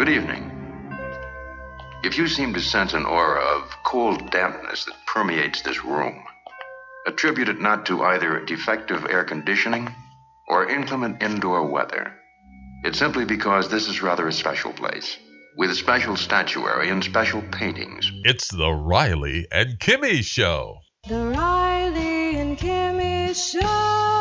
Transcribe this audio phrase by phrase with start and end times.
[0.00, 0.50] Good evening.
[2.02, 6.24] If you seem to sense an aura of cold dampness that permeates this room,
[7.06, 9.94] attribute it not to either defective air conditioning
[10.48, 12.14] or inclement indoor weather.
[12.82, 15.18] It's simply because this is rather a special place,
[15.58, 18.10] with special statuary and special paintings.
[18.24, 20.78] It's the Riley and Kimmy Show.
[21.06, 24.19] The Riley and Kimmy Show.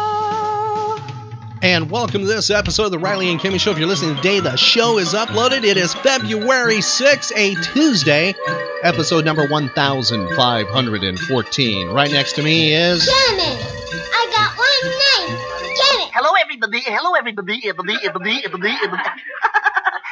[1.61, 3.71] And welcome to this episode of the Riley and Kimmy Show.
[3.71, 5.65] If you're listening today, the show is uploaded.
[5.65, 8.33] It is February 6, a Tuesday,
[8.81, 11.89] episode number 1514.
[11.89, 13.03] Right next to me is.
[13.03, 15.37] Jimmy, I got one name.
[15.75, 16.09] Jimmy.
[16.13, 16.79] Hello, everybody.
[16.79, 17.61] Hello, everybody.
[17.67, 19.03] Everybody, everybody, everybody, everybody.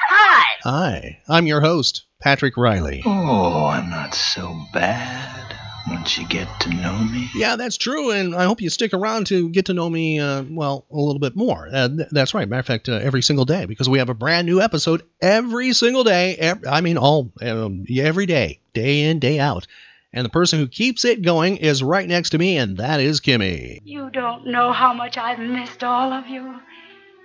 [0.09, 0.55] Hi.
[0.63, 3.03] Hi, I'm your host, Patrick Riley.
[3.05, 5.46] Oh, I'm not so bad
[5.89, 7.29] once you get to know me.
[7.35, 10.43] Yeah, that's true, and I hope you stick around to get to know me, uh,
[10.49, 11.69] well, a little bit more.
[11.71, 12.47] Uh, th- that's right.
[12.47, 15.73] Matter of fact, uh, every single day, because we have a brand new episode every
[15.73, 16.35] single day.
[16.35, 19.67] Ev- I mean, all um, every day, day in, day out.
[20.13, 23.19] And the person who keeps it going is right next to me, and that is
[23.21, 23.79] Kimmy.
[23.83, 26.59] You don't know how much I've missed all of you.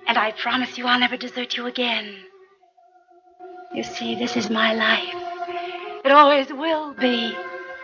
[0.06, 2.16] And I promise you I'll never desert you again.
[3.72, 5.14] You see, this is my life.
[6.04, 7.34] It always will be.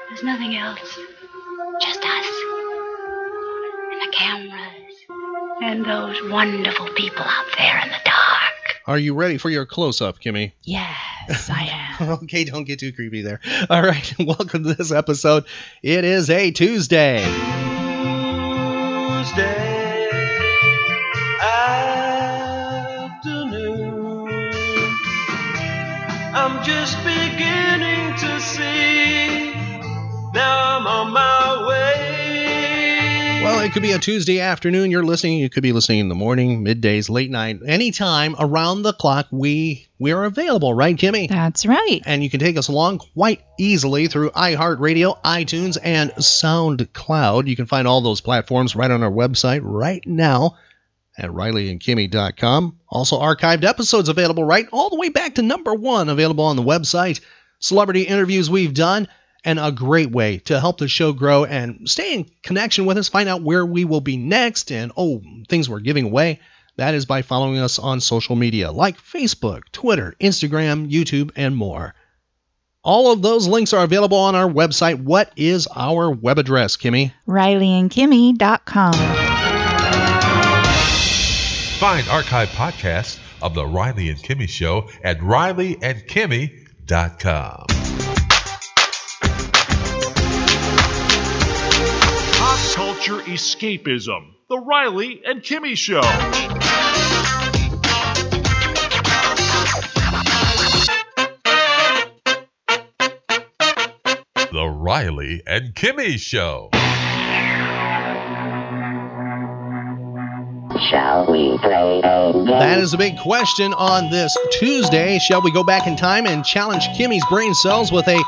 [0.08, 0.98] There's nothing else.
[1.82, 2.26] Just us.
[3.92, 4.94] And the cameras.
[5.62, 8.80] And those wonderful people out there in the dark.
[8.86, 10.52] Are you ready for your close up, Kimmy?
[10.62, 12.08] Yes, I am.
[12.22, 13.40] okay, don't get too creepy there.
[13.68, 15.44] All right, welcome to this episode.
[15.82, 17.22] It is a Tuesday.
[17.22, 17.87] Tuesday
[30.38, 33.40] Now I'm on my way.
[33.42, 35.38] Well, it could be a Tuesday afternoon you're listening.
[35.38, 39.26] You could be listening in the morning, middays, late night, anytime around the clock.
[39.32, 41.28] We we are available, right, Kimmy?
[41.28, 42.00] That's right.
[42.06, 47.48] And you can take us along quite easily through iHeartRadio, iTunes, and SoundCloud.
[47.48, 50.56] You can find all those platforms right on our website right now
[51.18, 52.78] at RileyandKimmy.com.
[52.88, 56.62] Also, archived episodes available right all the way back to number one, available on the
[56.62, 57.20] website.
[57.58, 59.08] Celebrity interviews we've done,
[59.44, 63.08] and a great way to help the show grow and stay in connection with us,
[63.08, 66.40] find out where we will be next, and oh, things we're giving away.
[66.76, 71.94] That is by following us on social media like Facebook, Twitter, Instagram, YouTube, and more.
[72.84, 75.02] All of those links are available on our website.
[75.02, 77.12] What is our web address, Kimmy?
[77.26, 78.92] RileyandKimmy.com.
[81.78, 87.87] Find archive podcasts of The Riley and Kimmy Show at rileyandkimmy.com.
[92.78, 94.34] culture escapism.
[94.48, 96.00] The Riley and Kimmy Show.
[104.52, 106.70] The Riley and Kimmy Show.
[110.88, 112.44] Shall we play a game?
[112.46, 115.18] That is a big question on this Tuesday.
[115.18, 118.22] Shall we go back in time and challenge Kimmy's brain cells with a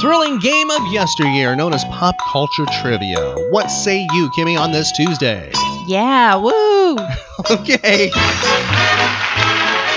[0.00, 3.34] thrilling game of yesteryear known as pop culture trivia?
[3.50, 5.50] What say you, Kimmy, on this Tuesday?
[5.86, 6.96] Yeah, woo!
[7.50, 8.10] okay.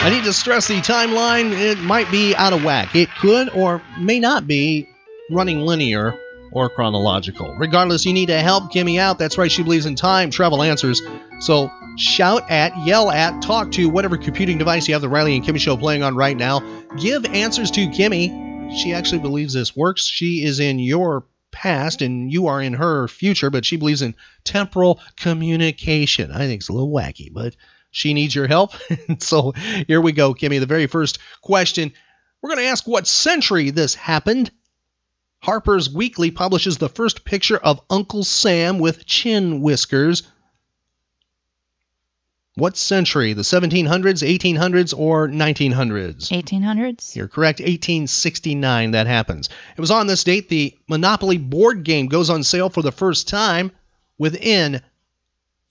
[0.06, 1.52] I need to stress the timeline.
[1.52, 2.96] It might be out of whack.
[2.96, 4.88] It could or may not be
[5.31, 6.19] running linear
[6.52, 7.56] or chronological.
[7.57, 9.18] Regardless, you need to help Kimmy out.
[9.18, 11.02] That's right, she believes in time travel answers.
[11.40, 15.44] So shout at, yell at, talk to whatever computing device you have the Riley and
[15.44, 16.62] Kimmy show playing on right now.
[16.97, 18.44] Give answers to Kimmy.
[18.75, 20.06] She actually believes this works.
[20.06, 24.16] She is in your past and you are in her future, but she believes in
[24.44, 26.31] temporal communication.
[26.31, 27.56] I think it's a little wacky, but
[27.91, 28.74] she needs your help.
[29.19, 29.53] so
[29.88, 30.59] here we go, Kimmy.
[30.59, 31.94] The very first question
[32.41, 34.52] we're going to ask what century this happened.
[35.42, 40.24] Harper's Weekly publishes the first picture of Uncle Sam with chin whiskers.
[42.57, 43.33] What century?
[43.33, 46.29] The 1700s, 1800s, or 1900s?
[46.29, 47.13] 1800s?
[47.13, 47.59] You're correct.
[47.59, 49.50] 1869 that happens.
[49.75, 53.27] It was on this date the Monopoly board game goes on sale for the first
[53.27, 53.71] time
[54.18, 54.81] within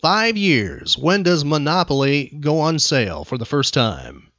[0.03, 0.99] five years.
[0.99, 4.31] When does Monopoly go on sale for the first time?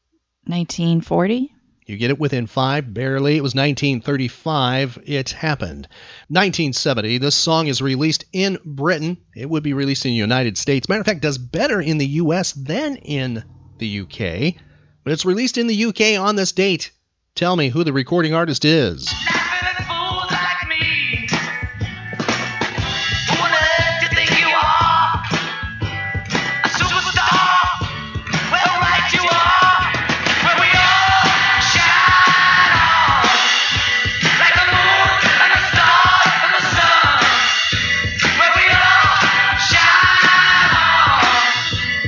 [0.45, 1.54] 1940?
[1.85, 3.37] You get it within five, barely.
[3.37, 5.03] It was 1935.
[5.05, 5.87] It happened.
[6.29, 7.19] 1970.
[7.19, 9.17] This song is released in Britain.
[9.35, 10.89] It would be released in the United States.
[10.89, 12.53] Matter of fact, does better in the U.S.
[12.53, 13.43] than in
[13.77, 14.55] the UK.
[15.03, 16.91] But it's released in the UK on this date.
[17.35, 19.07] Tell me who the recording artist is.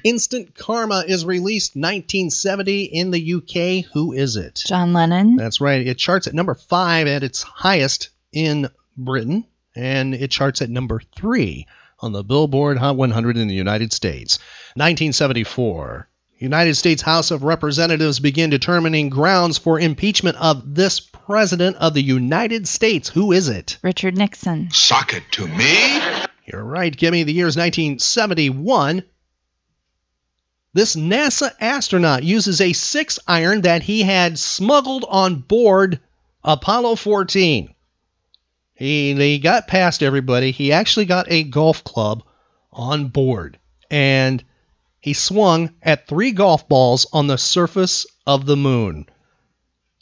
[0.07, 3.91] Instant Karma is released 1970 in the UK.
[3.91, 4.63] Who is it?
[4.65, 5.35] John Lennon.
[5.35, 5.85] That's right.
[5.85, 9.45] It charts at number five at its highest in Britain,
[9.75, 11.67] and it charts at number three
[11.99, 14.37] on the Billboard Hot 100 in the United States.
[14.75, 16.07] 1974.
[16.37, 22.01] United States House of Representatives begin determining grounds for impeachment of this President of the
[22.01, 23.09] United States.
[23.09, 23.77] Who is it?
[23.83, 24.69] Richard Nixon.
[24.71, 25.99] Sock it to me.
[26.45, 26.95] You're right.
[26.95, 29.03] Give me the year is 1971.
[30.73, 35.99] This NASA astronaut uses a six iron that he had smuggled on board
[36.43, 37.73] Apollo 14.
[38.75, 40.51] He, he got past everybody.
[40.51, 42.23] He actually got a golf club
[42.71, 43.57] on board.
[43.89, 44.43] And
[44.99, 49.07] he swung at three golf balls on the surface of the moon.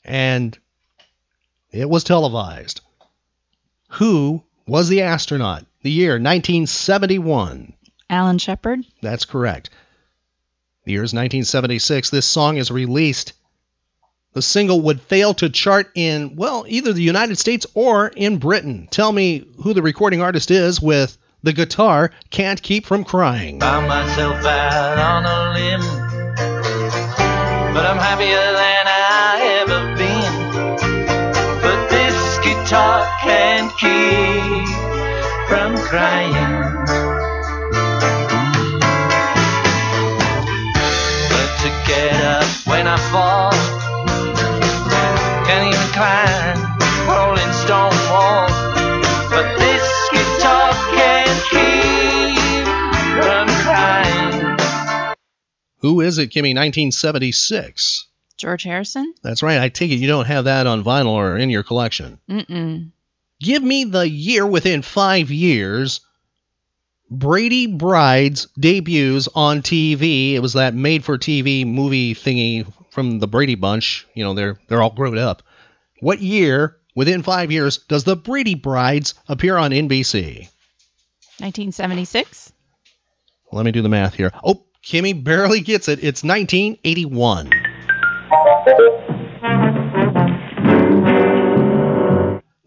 [0.03, 0.57] And
[1.71, 2.81] it was televised.
[3.91, 5.65] Who was the astronaut?
[5.83, 7.73] The year 1971.
[8.09, 8.85] Alan Shepard.
[9.01, 9.69] That's correct.
[10.85, 12.11] The year is 1976.
[12.11, 13.33] This song is released.
[14.33, 18.87] The single would fail to chart in, well, either the United States or in Britain.
[18.91, 23.59] Tell me who the recording artist is with the guitar Can't Keep From Crying.
[23.61, 25.81] Found myself out on a limb,
[27.73, 30.35] but I'm happier than I ever been.
[31.61, 34.67] But this guitar can't keep
[35.47, 37.14] from crying.
[43.15, 43.51] Fall,
[45.47, 46.57] can't even climb
[47.07, 48.47] Rolling Stone wall.
[49.29, 52.67] But this guitar can't keep
[53.15, 54.57] from crying.
[55.77, 56.53] Who is it, Kimmy?
[56.53, 58.07] 1976.
[58.35, 59.13] George Harrison.
[59.23, 59.61] That's right.
[59.61, 62.19] I take it you don't have that on vinyl or in your collection.
[62.29, 62.91] Mm-mm.
[63.39, 66.01] Give me the year within five years
[67.09, 70.33] Brady Bride's debuts on TV.
[70.33, 72.65] It was that made for TV movie thingy
[72.95, 74.07] from the Brady Bunch.
[74.15, 75.43] You know, they're they're all grown up.
[75.99, 80.47] What year within five years does the Brady Brides appear on NBC?
[81.37, 82.53] 1976.
[83.51, 84.31] Let me do the math here.
[84.43, 85.99] Oh, Kimmy barely gets it.
[86.03, 87.51] It's 1981.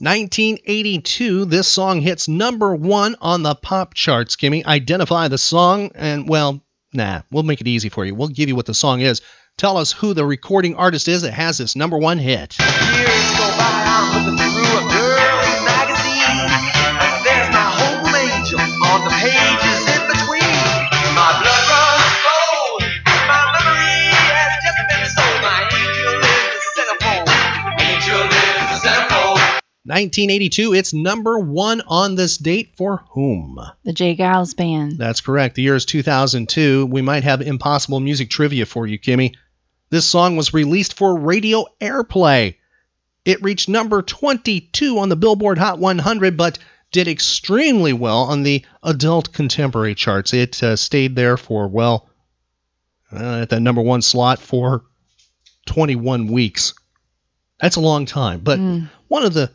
[0.00, 1.46] Nineteen eighty-two.
[1.46, 4.36] This song hits number one on the pop charts.
[4.36, 8.14] Kimmy, identify the song, and well, nah, we'll make it easy for you.
[8.14, 9.22] We'll give you what the song is.
[9.58, 12.56] Tell us who the recording artist is that has this number one hit.
[12.60, 16.46] Years go by, I'm looking through a girl's magazine.
[17.26, 20.62] There's my whole age on the pages in between.
[21.10, 22.86] My blood runs cold.
[23.26, 25.42] My memory has just been sold.
[25.42, 27.26] My angel is the centerfold.
[27.82, 29.42] Angel is the centerfold.
[29.90, 30.74] 1982.
[30.74, 33.58] It's number one on this date for whom?
[33.82, 34.14] The J.
[34.14, 34.98] Geils Band.
[34.98, 35.56] That's correct.
[35.56, 36.86] The year is 2002.
[36.86, 39.34] We might have impossible music trivia for you, Kimmy.
[39.90, 42.56] This song was released for radio airplay.
[43.24, 46.58] It reached number 22 on the Billboard Hot 100, but
[46.92, 50.32] did extremely well on the adult contemporary charts.
[50.32, 52.08] It uh, stayed there for, well,
[53.12, 54.84] uh, at that number one slot for
[55.66, 56.74] 21 weeks.
[57.60, 58.40] That's a long time.
[58.40, 58.88] But Mm.
[59.08, 59.50] one of the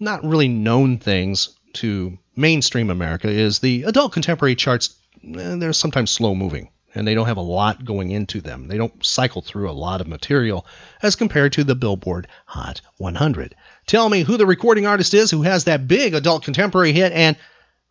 [0.00, 4.94] not really known things to mainstream America is the adult contemporary charts.
[5.24, 8.68] eh, They're sometimes slow moving and they don't have a lot going into them.
[8.68, 10.66] They don't cycle through a lot of material
[11.02, 13.54] as compared to the Billboard Hot 100.
[13.86, 17.36] Tell me who the recording artist is who has that big adult contemporary hit and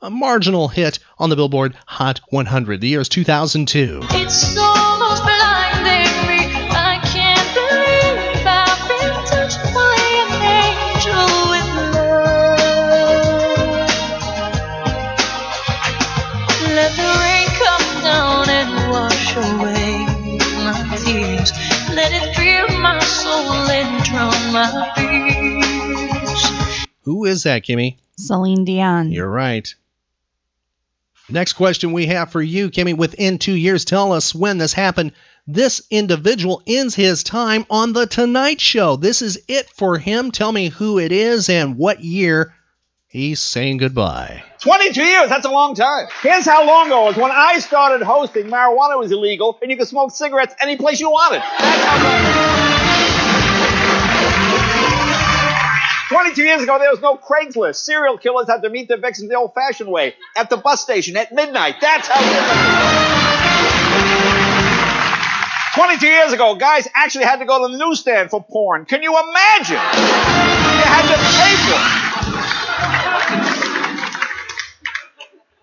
[0.01, 2.81] a marginal hit on the Billboard Hot 100.
[2.81, 4.01] The year is 2002.
[27.23, 27.95] Who is that, Kimmy?
[28.17, 29.09] Celine Dion.
[29.09, 29.73] You're right.
[31.29, 32.97] Next question we have for you, Kimmy.
[32.97, 35.13] Within two years, tell us when this happened.
[35.47, 38.97] This individual ends his time on The Tonight Show.
[38.97, 40.31] This is it for him.
[40.31, 42.53] Tell me who it is and what year
[43.07, 44.43] he's saying goodbye.
[44.59, 46.07] 22 years, that's a long time.
[46.23, 49.77] Here's how long ago it was when I started hosting, marijuana was illegal, and you
[49.77, 51.41] could smoke cigarettes any place you wanted.
[51.57, 52.72] That's how long
[56.13, 57.77] 22 years ago, there was no Craigslist.
[57.77, 61.17] Serial killers had to meet their victims the old fashioned way at the bus station
[61.17, 61.77] at midnight.
[61.81, 62.21] That's how.
[65.73, 68.85] 22 years ago, guys actually had to go to the newsstand for porn.
[68.85, 69.73] Can you imagine?
[69.73, 72.13] You had to pay for it.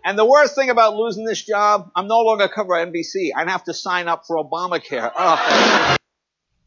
[0.04, 3.30] And the worst thing about losing this job, I'm no longer cover NBC.
[3.36, 5.96] I'd have to sign up for Obamacare.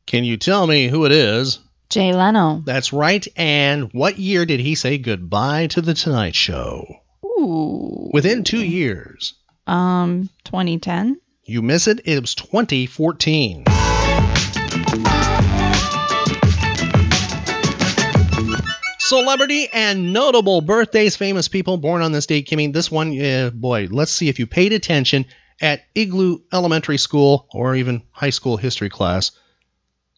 [0.05, 1.59] Can you tell me who it is?
[1.89, 2.61] Jay Leno.
[2.65, 3.25] That's right.
[3.35, 6.85] And what year did he say goodbye to the Tonight Show?
[7.25, 8.09] Ooh.
[8.11, 9.33] Within two years.
[9.67, 11.19] Um, 2010.
[11.45, 12.01] You miss it.
[12.05, 13.65] It was 2014.
[18.99, 22.47] Celebrity and notable birthdays, famous people born on this date.
[22.47, 25.25] Kimmy, this one, uh, boy, let's see if you paid attention
[25.61, 29.31] at Igloo Elementary School or even high school history class.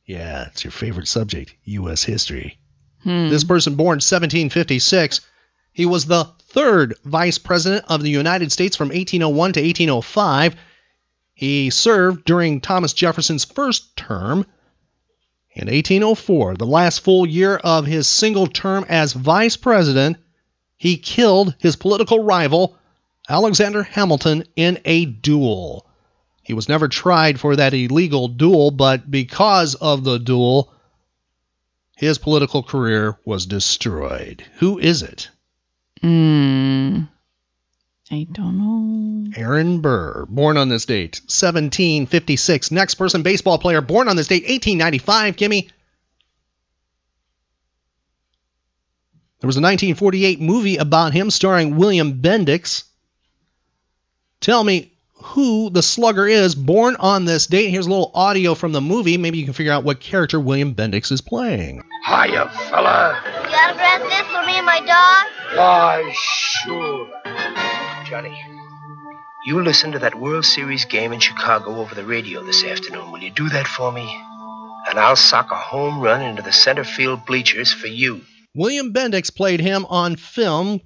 [0.05, 2.03] Yeah, it's your favorite subject, U.S.
[2.03, 2.59] history.
[3.03, 3.29] Hmm.
[3.29, 5.21] This person born 1756.
[5.71, 10.55] He was the third vice president of the United States from 1801 to 1805.
[11.33, 14.45] He served during Thomas Jefferson's first term.
[15.51, 20.17] In 1804, the last full year of his single term as vice president,
[20.77, 22.77] he killed his political rival,
[23.27, 25.87] Alexander Hamilton, in a duel.
[26.45, 30.71] He was never tried for that illegal duel, but because of the duel,
[31.97, 34.45] his political career was destroyed.
[34.59, 35.29] Who is it?
[36.01, 37.05] Hmm.
[38.11, 39.31] I don't know.
[39.35, 42.69] Aaron Burr, born on this date, 1756.
[42.69, 45.37] Next person, baseball player, born on this date, 1895.
[45.37, 45.71] Kimmy.
[49.39, 52.83] There was a 1948 movie about him starring William Bendix.
[54.41, 57.69] Tell me who the slugger is born on this date.
[57.69, 59.17] Here's a little audio from the movie.
[59.17, 61.83] Maybe you can figure out what character William Bendix is playing.
[62.05, 63.21] Hiya, fella.
[63.49, 65.57] You autograph this for me and my dog?
[65.57, 67.09] Why, sure.
[68.05, 68.37] Johnny,
[69.45, 73.11] you listen to that World Series game in Chicago over the radio this afternoon.
[73.11, 74.07] Will you do that for me?
[74.89, 78.21] And I'll sock a home run into the center field bleachers for you.
[78.53, 80.81] William Bendix played him on film.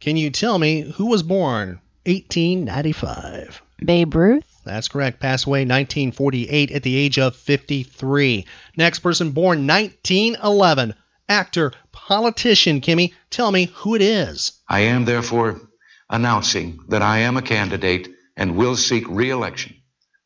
[0.00, 3.62] Can you tell me who was born 1895?
[3.84, 4.60] Babe Ruth.
[4.64, 5.20] That's correct.
[5.20, 8.46] Passed away 1948 at the age of 53.
[8.76, 10.94] Next person born 1911.
[11.28, 13.12] Actor, politician, Kimmy.
[13.30, 14.52] Tell me who it is.
[14.68, 15.60] I am therefore
[16.08, 19.76] announcing that I am a candidate and will seek re election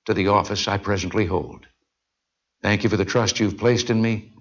[0.06, 1.66] to the office I presently hold.
[2.62, 4.32] Thank you for the trust you've placed in me.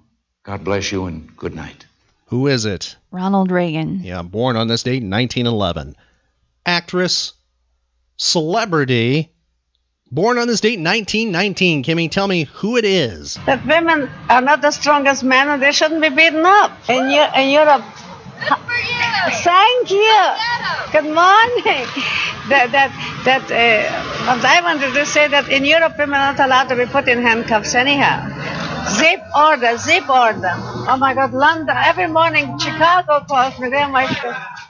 [0.44, 1.86] God bless you and good night.
[2.28, 2.96] Who is it?
[3.12, 4.02] Ronald Reagan.
[4.04, 5.96] Yeah, born on this date in 1911.
[6.70, 7.34] Actress,
[8.16, 9.32] celebrity,
[10.12, 11.84] born on this date 1919.
[11.84, 13.40] Kimmy, tell me who it is.
[13.48, 16.72] That women are not the strongest men and they shouldn't be beaten up.
[16.88, 17.84] In, Eu- in Europe.
[19.32, 20.22] Thank you.
[20.92, 21.88] Good morning.
[22.50, 22.90] That that
[23.26, 23.46] that.
[23.52, 27.08] Uh, I wanted to say that in Europe, women are not allowed to be put
[27.08, 28.26] in handcuffs anyhow.
[28.88, 30.52] Zip order, zip order.
[30.90, 31.76] Oh my God, London.
[31.78, 33.70] Every morning, Chicago calls me.
[33.70, 34.08] There, my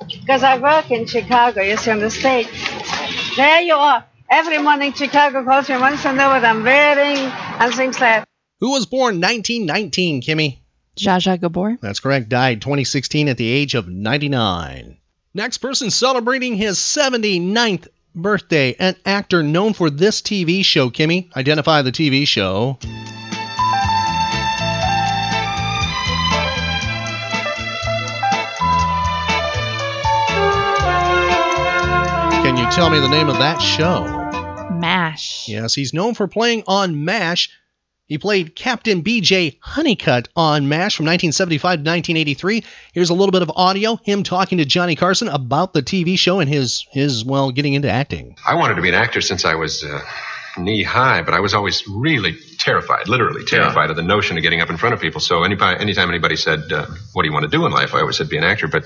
[0.07, 1.61] because I work in Chicago.
[1.61, 2.47] You see, on the stage.
[3.35, 4.05] There you are.
[4.29, 8.27] Every morning, Chicago calls me, wants to know what I'm wearing and things like that.
[8.59, 10.59] Who was born 1919, Kimmy?
[10.97, 11.77] Zsa Zsa Gabor.
[11.81, 12.29] That's correct.
[12.29, 14.97] Died 2016 at the age of 99.
[15.33, 21.33] Next person celebrating his 79th birthday, an actor known for this TV show, Kimmy.
[21.35, 22.77] Identify the TV show.
[32.69, 34.03] You tell me the name of that show?
[34.71, 35.47] MASH.
[35.47, 37.49] Yes, he's known for playing on MASH.
[38.05, 42.63] He played Captain BJ Honeycutt on MASH from 1975 to 1983.
[42.93, 46.39] Here's a little bit of audio, him talking to Johnny Carson about the TV show
[46.39, 48.35] and his, his well, getting into acting.
[48.45, 50.01] I wanted to be an actor since I was uh,
[50.57, 54.61] knee high, but I was always really terrified, literally terrified of the notion of getting
[54.61, 55.21] up in front of people.
[55.21, 57.95] So any, anytime anybody said, uh, What do you want to do in life?
[57.95, 58.67] I always said, Be an actor.
[58.67, 58.83] But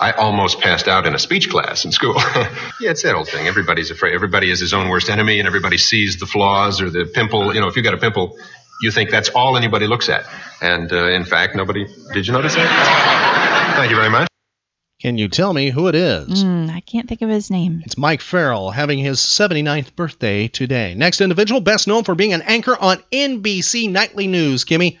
[0.00, 2.14] I almost passed out in a speech class in school.
[2.80, 3.48] yeah, it's that old thing.
[3.48, 4.14] Everybody's afraid.
[4.14, 7.52] Everybody is his own worst enemy, and everybody sees the flaws or the pimple.
[7.52, 8.36] You know, if you've got a pimple,
[8.80, 10.24] you think that's all anybody looks at.
[10.60, 11.86] And uh, in fact, nobody.
[12.12, 13.74] Did you notice that?
[13.76, 14.28] Thank you very much.
[15.00, 16.44] Can you tell me who it is?
[16.44, 17.82] Mm, I can't think of his name.
[17.84, 20.94] It's Mike Farrell having his 79th birthday today.
[20.94, 24.64] Next individual, best known for being an anchor on NBC Nightly News.
[24.64, 24.98] Kimmy,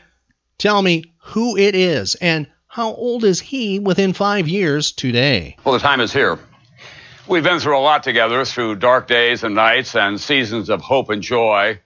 [0.56, 2.46] tell me who it is and
[2.78, 5.56] how old is he within five years today?
[5.64, 6.38] Well, the time is here.
[7.26, 11.10] We've been through a lot together through dark days and nights and seasons of hope
[11.10, 11.80] and joy.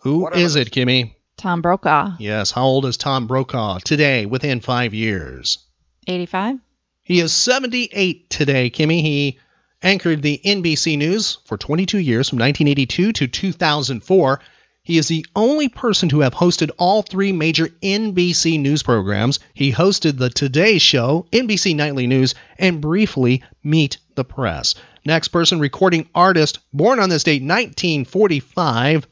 [0.00, 1.12] Who is it, Kimmy?
[1.36, 2.12] Tom Brokaw.
[2.18, 5.58] Yes, how old is Tom Brokaw today within five years?
[6.06, 6.56] 85.
[7.02, 9.02] He is 78 today, Kimmy.
[9.02, 9.38] He
[9.82, 14.40] anchored the NBC News for 22 years from 1982 to 2004.
[14.88, 19.38] He is the only person to have hosted all three major NBC news programs.
[19.52, 24.76] He hosted the Today Show, NBC Nightly News, and briefly Meet the Press.
[25.04, 29.06] Next person, recording artist, born on this date, 1945.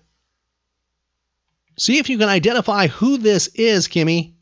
[1.76, 4.32] See if you can identify who this is, Kimmy.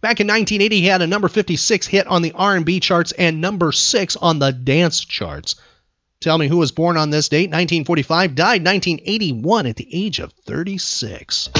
[0.00, 3.72] Back in 1980, he had a number 56 hit on the R&B charts and number
[3.72, 5.56] 6 on the dance charts.
[6.20, 10.32] Tell me who was born on this date, 1945, died 1981 at the age of
[10.32, 11.50] 36.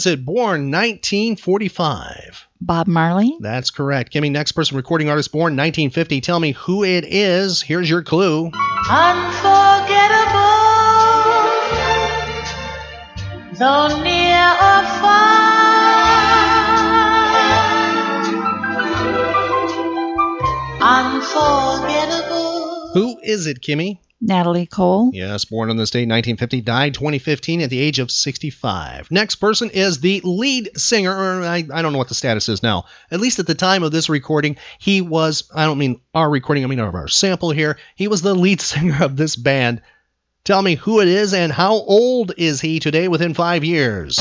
[0.00, 2.48] Who is it born 1945?
[2.62, 3.36] Bob Marley.
[3.38, 4.14] That's correct.
[4.14, 6.22] Kimmy, next person, recording artist born 1950.
[6.22, 7.60] Tell me who it is.
[7.60, 8.46] Here's your clue.
[8.46, 8.56] Unforgettable,
[13.58, 15.20] though near or far.
[20.80, 22.90] Unforgettable.
[22.94, 23.98] Who is it, Kimmy?
[24.20, 25.10] Natalie Cole.
[25.12, 29.10] Yes, born on this date, 1950, died 2015 at the age of 65.
[29.10, 32.62] Next person is the lead singer, or I, I don't know what the status is
[32.62, 32.84] now.
[33.10, 36.64] At least at the time of this recording, he was, I don't mean our recording,
[36.64, 37.78] I mean our sample here.
[37.94, 39.82] He was the lead singer of this band.
[40.44, 44.18] Tell me who it is and how old is he today within five years?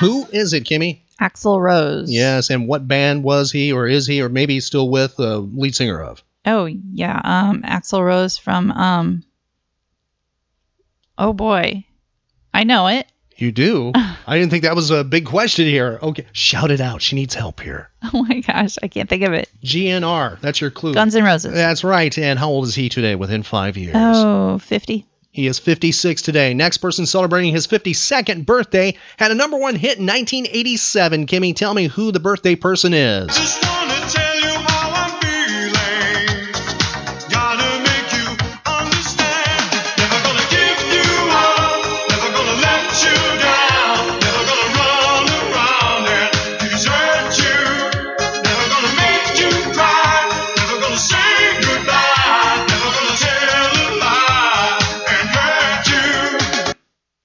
[0.00, 1.00] Who is it, Kimmy?
[1.20, 2.10] Axl Rose.
[2.10, 5.38] Yes, and what band was he, or is he, or maybe he's still with the
[5.38, 6.22] lead singer of?
[6.46, 9.24] Oh yeah, um, Axl Rose from um.
[11.18, 11.84] Oh boy,
[12.54, 13.06] I know it.
[13.36, 13.92] You do?
[14.26, 15.98] I didn't think that was a big question here.
[16.02, 17.02] Okay, shout it out.
[17.02, 17.90] She needs help here.
[18.12, 19.48] Oh my gosh, I can't think of it.
[19.62, 20.40] GNR.
[20.40, 20.94] That's your clue.
[20.94, 21.52] Guns N' Roses.
[21.52, 22.16] That's right.
[22.18, 23.94] And how old is he today within five years?
[23.94, 25.06] Oh, 50.
[25.32, 26.54] He is 56 today.
[26.54, 31.26] Next person celebrating his 52nd birthday had a number one hit in 1987.
[31.26, 33.30] Kimmy, tell me who the birthday person is.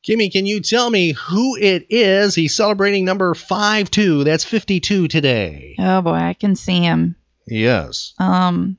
[0.08, 2.36] Kimmy, can you tell me who it is?
[2.36, 4.24] He's celebrating number 5 2.
[4.24, 5.76] That's 52 today.
[5.80, 7.16] Oh boy, I can see him.
[7.48, 8.14] Yes.
[8.20, 8.78] Um,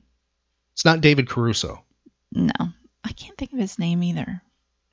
[0.74, 1.82] It's not David Caruso.
[2.32, 2.52] no,
[3.04, 4.40] I can't think of his name either.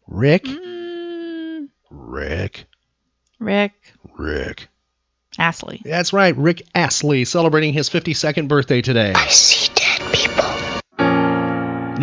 [0.08, 0.44] Rick?
[0.46, 2.66] Mm, Rick.
[3.40, 3.74] Rick
[4.18, 4.68] Rick.
[5.40, 5.82] Astley.
[5.84, 6.36] That's right.
[6.38, 9.14] Rick Astley celebrating his 52nd birthday today.
[9.16, 9.83] I see dead people.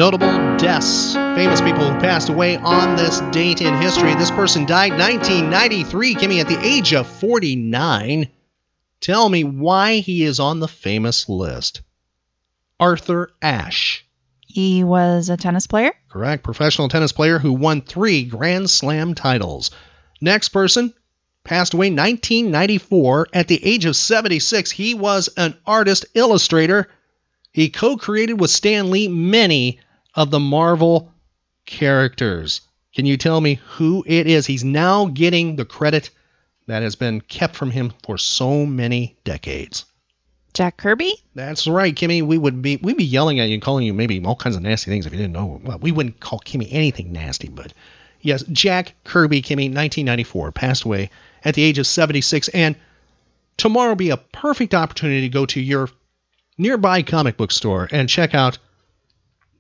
[0.00, 1.12] Notable deaths.
[1.12, 4.14] Famous people who passed away on this date in history.
[4.14, 8.26] This person died 1993, Kimmy, at the age of 49.
[9.02, 11.82] Tell me why he is on the famous list.
[12.80, 14.06] Arthur Ashe.
[14.46, 15.92] He was a tennis player.
[16.08, 16.44] Correct.
[16.44, 19.70] Professional tennis player who won three Grand Slam titles.
[20.18, 20.94] Next person
[21.44, 24.70] passed away 1994 at the age of 76.
[24.70, 26.88] He was an artist illustrator.
[27.52, 29.78] He co created with Stan Lee many
[30.14, 31.12] of the Marvel
[31.66, 32.62] characters.
[32.94, 34.46] Can you tell me who it is?
[34.46, 36.10] He's now getting the credit
[36.66, 39.84] that has been kept from him for so many decades.
[40.52, 41.14] Jack Kirby.
[41.34, 42.22] That's right, Kimmy.
[42.22, 44.62] We would be we'd be yelling at you and calling you maybe all kinds of
[44.62, 45.60] nasty things if you didn't know.
[45.62, 47.72] Well, we wouldn't call Kimmy anything nasty, but
[48.20, 51.10] yes, Jack Kirby, Kimmy, 1994, passed away
[51.44, 52.74] at the age of 76, and
[53.56, 55.88] tomorrow will be a perfect opportunity to go to your
[56.58, 58.58] nearby comic book store and check out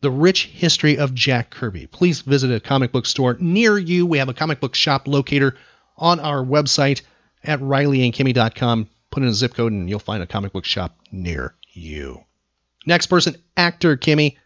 [0.00, 1.86] the rich history of Jack Kirby.
[1.86, 4.06] Please visit a comic book store near you.
[4.06, 5.56] We have a comic book shop locator
[5.96, 7.02] on our website
[7.44, 8.88] at rileyandkimmy.com.
[9.10, 12.24] Put in a zip code and you'll find a comic book shop near you.
[12.86, 14.36] Next person, actor Kimmy,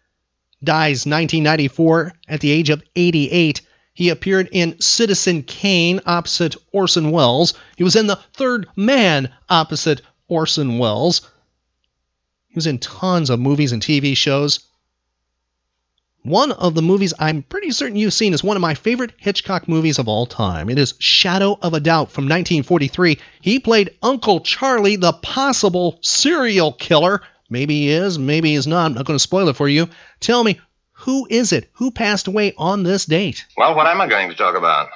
[0.63, 3.61] dies 1994 at the age of 88.
[3.93, 7.55] He appeared in Citizen Kane opposite Orson Welles.
[7.77, 11.31] He was in The Third Man opposite Orson Welles.
[12.49, 14.61] He was in tons of movies and TV shows.
[16.25, 19.69] One of the movies I'm pretty certain you've seen is one of my favorite Hitchcock
[19.69, 20.71] movies of all time.
[20.71, 23.19] It is Shadow of a Doubt from 1943.
[23.43, 27.21] He played Uncle Charlie, the possible serial killer.
[27.51, 28.87] Maybe he is, maybe he's not.
[28.87, 29.91] I'm not going to spoil it for you.
[30.19, 30.61] Tell me,
[30.93, 31.69] who is it?
[31.75, 33.45] Who passed away on this date?
[33.59, 34.89] Well, what am I going to talk about?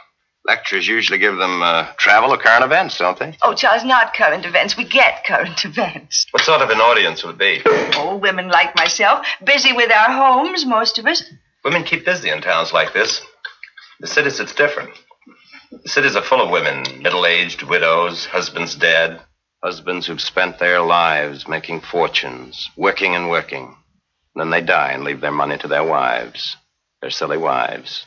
[0.48, 3.37] Lectures usually give them uh, travel or current events, don't they?
[3.42, 4.78] Oh, Charles, not current events.
[4.78, 6.26] We get current events.
[6.30, 7.61] What sort of an audience would be?
[7.98, 11.22] Old women like myself, busy with our homes, most of us.
[11.64, 13.20] Women keep busy in towns like this.
[14.00, 14.90] The cities, it's different.
[15.70, 19.20] The cities are full of women, middle aged widows, husbands dead,
[19.62, 23.76] husbands who've spent their lives making fortunes, working and working.
[24.34, 26.56] And Then they die and leave their money to their wives,
[27.02, 28.06] their silly wives.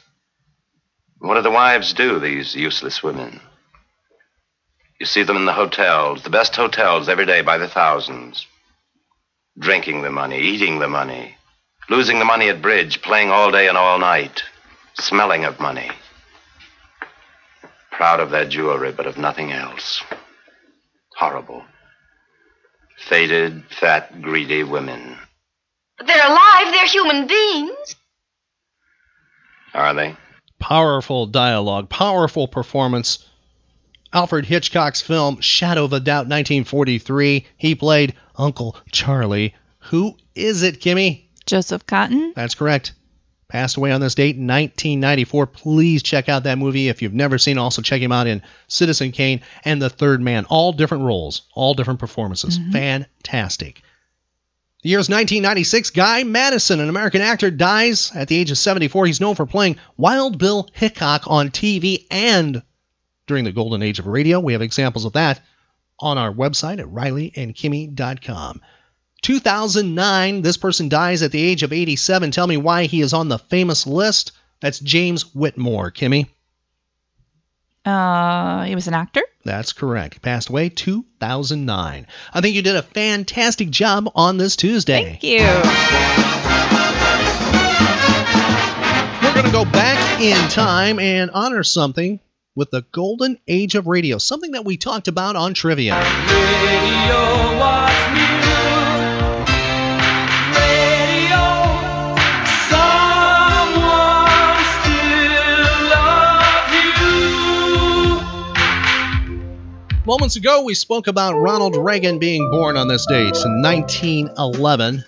[1.21, 3.39] What do the wives do, these useless women?
[4.99, 8.47] You see them in the hotels, the best hotels every day by the thousands.
[9.60, 11.38] Drinking the money, eating the money,
[11.91, 14.41] losing the money at bridge, playing all day and all night,
[14.95, 15.91] smelling of money.
[17.91, 20.01] Proud of their jewelry, but of nothing else.
[21.17, 21.63] Horrible.
[23.07, 25.19] Faded, fat, greedy women.
[25.99, 26.71] But they're alive.
[26.71, 27.95] They're human beings.
[29.75, 30.17] Are they?
[30.62, 33.28] Powerful dialogue, powerful performance.
[34.13, 37.45] Alfred Hitchcock's film Shadow of a Doubt 1943.
[37.58, 39.56] He played Uncle Charlie.
[39.80, 41.24] Who is it, Kimmy?
[41.45, 42.34] Joseph Cotten.
[42.36, 42.93] That's correct.
[43.47, 45.47] Passed away on this date in 1994.
[45.47, 47.58] Please check out that movie if you've never seen.
[47.58, 50.45] Also, check him out in Citizen Kane and The Third Man.
[50.45, 52.60] All different roles, all different performances.
[52.60, 52.71] Mm-hmm.
[52.71, 53.82] Fantastic.
[54.82, 55.91] The year is 1996.
[55.91, 59.06] Guy Madison, an American actor, dies at the age of 74.
[59.06, 62.63] He's known for playing Wild Bill Hickok on TV and
[63.28, 64.39] during the golden age of radio.
[64.39, 65.39] We have examples of that
[66.00, 68.62] on our website at rileyandkimmy.com.
[69.22, 72.32] 2009, this person dies at the age of 87.
[72.32, 74.32] Tell me why he is on the famous list.
[74.62, 76.28] That's James Whitmore, Kimmy.
[77.86, 79.22] Uh, he was an actor.
[79.43, 80.21] That's correct.
[80.21, 82.08] Passed away 2009.
[82.34, 85.04] I think you did a fantastic job on this Tuesday.
[85.04, 85.39] Thank you.
[89.23, 92.19] We're going to go back in time and honor something
[92.56, 95.95] with the golden age of radio, something that we talked about on trivia.
[110.12, 115.06] Moments ago, we spoke about Ronald Reagan being born on this date in 1911.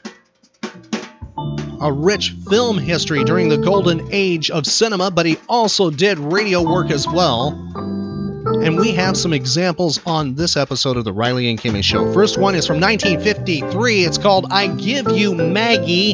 [1.82, 6.64] A rich film history during the golden age of cinema, but he also did radio
[6.64, 7.50] work as well.
[8.64, 12.14] And we have some examples on this episode of the Riley and Kimmy Show.
[12.14, 14.06] First one is from 1953.
[14.06, 16.12] It's called I Give You Maggie.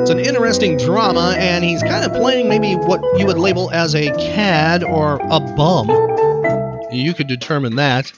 [0.00, 3.94] It's an interesting drama, and he's kind of playing maybe what you would label as
[3.94, 6.21] a cad or a bum.
[6.92, 8.12] You could determine that.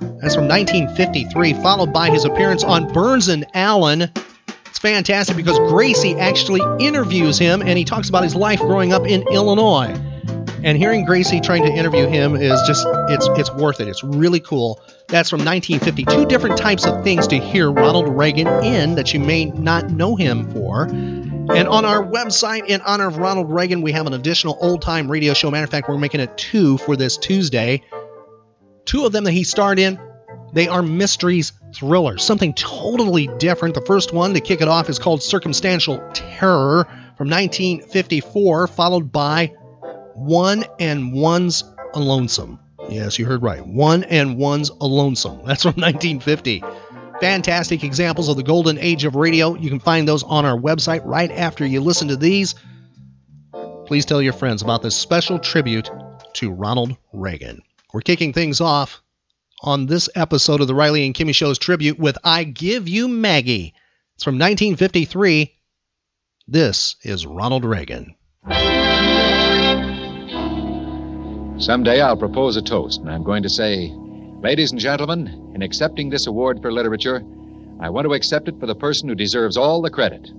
[0.00, 4.10] That's from 1953, followed by his appearance on Burns and Allen.
[4.66, 9.06] It's fantastic because Gracie actually interviews him, and he talks about his life growing up
[9.06, 9.94] in Illinois.
[10.64, 13.88] And hearing Gracie trying to interview him is just it's it's worth it.
[13.88, 14.80] It's really cool.
[15.08, 16.04] That's from 1950.
[16.06, 20.16] Two different types of things to hear Ronald Reagan in that you may not know
[20.16, 20.88] him for.
[21.50, 25.10] And on our website, in honor of Ronald Reagan, we have an additional old time
[25.10, 25.50] radio show.
[25.50, 27.82] Matter of fact, we're making it two for this Tuesday.
[28.86, 30.00] Two of them that he starred in,
[30.54, 33.74] they are mysteries thrillers, something totally different.
[33.74, 36.84] The first one to kick it off is called Circumstantial Terror
[37.16, 39.48] from 1954, followed by
[40.14, 42.58] One and One's a Lonesome.
[42.88, 43.64] Yes, you heard right.
[43.66, 45.42] One and One's a Lonesome.
[45.44, 46.62] That's from 1950
[47.20, 49.54] fantastic examples of the golden age of radio.
[49.54, 52.54] You can find those on our website right after you listen to these.
[53.86, 55.90] Please tell your friends about this special tribute
[56.34, 57.62] to Ronald Reagan.
[57.92, 59.02] We're kicking things off
[59.62, 63.74] on this episode of the Riley and Kimmy Show's tribute with I Give You Maggie.
[64.16, 65.54] It's from 1953.
[66.46, 68.14] This is Ronald Reagan.
[71.58, 73.92] Someday I'll propose a toast, and I'm going to say,
[74.42, 77.22] Ladies and gentlemen, in accepting this award for literature,
[77.80, 80.30] I want to accept it for the person who deserves all the credit.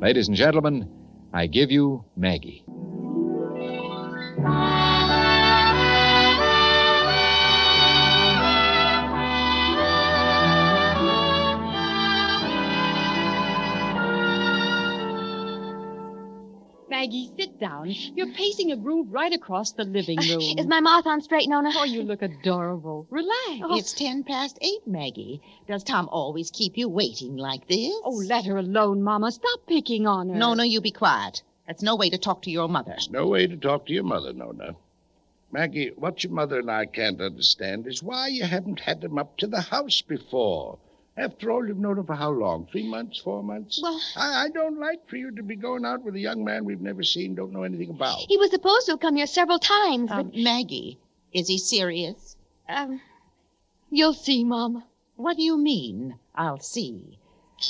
[0.00, 0.90] Ladies and gentlemen,
[1.32, 2.64] I give you Maggie.
[16.88, 17.90] Maggie, sit down.
[18.14, 20.58] You're pacing a groove right across the living room.
[20.58, 21.70] Is my mouth on straight, Nona?
[21.74, 23.06] Oh, you look adorable.
[23.10, 23.60] Relax.
[23.62, 23.76] Oh.
[23.78, 25.40] It's ten past eight, Maggie.
[25.68, 27.92] Does Tom always keep you waiting like this?
[28.04, 29.32] Oh, let her alone, Mama.
[29.32, 30.36] Stop picking on her.
[30.36, 31.42] No, no, you be quiet.
[31.66, 32.94] That's no way to talk to your mother.
[32.96, 34.76] It's No way to talk to your mother, Nona.
[35.52, 39.36] Maggie, what your mother and I can't understand is why you haven't had them up
[39.38, 40.78] to the house before.
[41.18, 42.66] After all, you've known her for how long?
[42.70, 43.80] Three months, four months?
[43.82, 46.64] Well- I, I don't like for you to be going out with a young man
[46.64, 48.18] we've never seen, don't know anything about.
[48.28, 50.18] He was supposed to have come here several times, but...
[50.18, 50.98] Um, Maggie,
[51.32, 52.36] is he serious?
[52.68, 53.00] Um,
[53.90, 54.84] you'll see, Mama.
[55.16, 57.18] What do you mean, I'll see?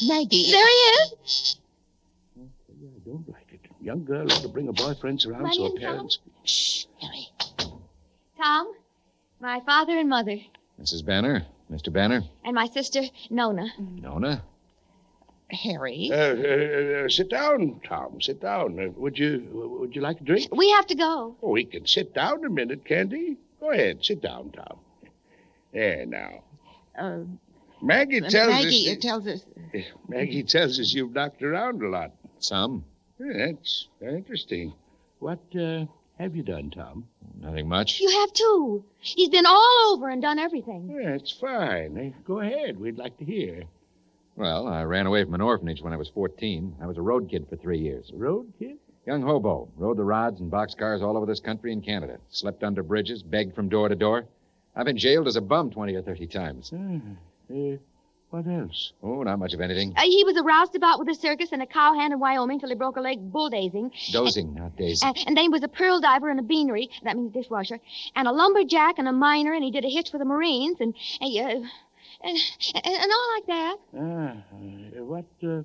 [0.09, 0.51] Maggie.
[0.51, 1.57] There he is.
[2.41, 3.61] I don't like it.
[3.81, 5.93] Young girl ought to bring her boyfriends around Come so on her in, Tom.
[5.95, 6.19] parents.
[6.45, 7.29] Shh, Harry.
[8.37, 8.73] Tom,
[9.41, 10.39] my father and mother,
[10.81, 11.05] Mrs.
[11.05, 11.93] Banner, Mr.
[11.93, 13.69] Banner, and my sister, Nona.
[13.79, 14.43] Nona.
[15.51, 16.11] Harry.
[16.13, 18.21] Uh, uh, uh, sit down, Tom.
[18.21, 18.79] Sit down.
[18.81, 19.47] Uh, would you
[19.81, 20.49] would you like a drink?
[20.55, 21.37] We have to go.
[21.43, 23.37] Oh, we can sit down a minute, can't he?
[23.61, 24.79] Go ahead, sit down, Tom.
[25.73, 26.43] There now.
[26.99, 27.19] Uh,
[27.81, 28.97] Maggie tells Maggie us.
[28.97, 29.45] uh, tells us.
[30.09, 32.13] Maggie tells us you've knocked around a lot.
[32.39, 32.85] Some.
[33.21, 34.73] Yeah, that's very interesting.
[35.21, 35.87] What uh,
[36.19, 37.07] have you done, Tom?
[37.41, 38.01] Nothing much.
[38.01, 38.85] You have too.
[39.01, 40.89] He's been all over and done everything.
[40.91, 41.97] Yeah, it's fine.
[41.99, 42.79] Eh, Go ahead.
[42.79, 43.65] We'd like to hear.
[44.37, 46.77] Well, I ran away from an orphanage when I was 14.
[46.83, 48.11] I was a road kid for three years.
[48.15, 48.77] Road kid?
[49.07, 49.69] Young hobo.
[49.77, 52.19] Rode the rods and boxcars all over this country and Canada.
[52.31, 54.27] Slept under bridges, begged from door to door.
[54.75, 56.73] I've been jailed as a bum 20 or 30 times.
[56.73, 57.77] Uh,
[58.37, 58.93] what else?
[59.03, 59.93] Oh, not much of anything.
[59.97, 62.75] Uh, he was a roustabout with a circus and a cowhand in Wyoming till he
[62.75, 63.91] broke a leg bulldazing.
[64.13, 65.09] Dozing, not dazing.
[65.09, 67.79] And, and then he was a pearl diver in a beanery, that means dishwasher,
[68.15, 70.95] and a lumberjack and a miner, and he did a hitch for the Marines, and,
[71.21, 71.67] and, uh,
[72.23, 72.39] and,
[72.75, 73.77] and, and all like that.
[73.99, 74.03] Ah,
[75.01, 75.63] uh, what uh, uh,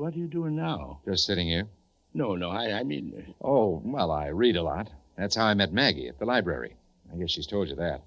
[0.00, 1.00] what are you doing now?
[1.04, 1.68] Just sitting here.
[2.12, 3.12] No, no, I, I mean.
[3.16, 4.90] uh, Oh, well, I read a lot.
[5.16, 6.74] That's how I met Maggie at the library.
[7.12, 8.02] I guess she's told you that.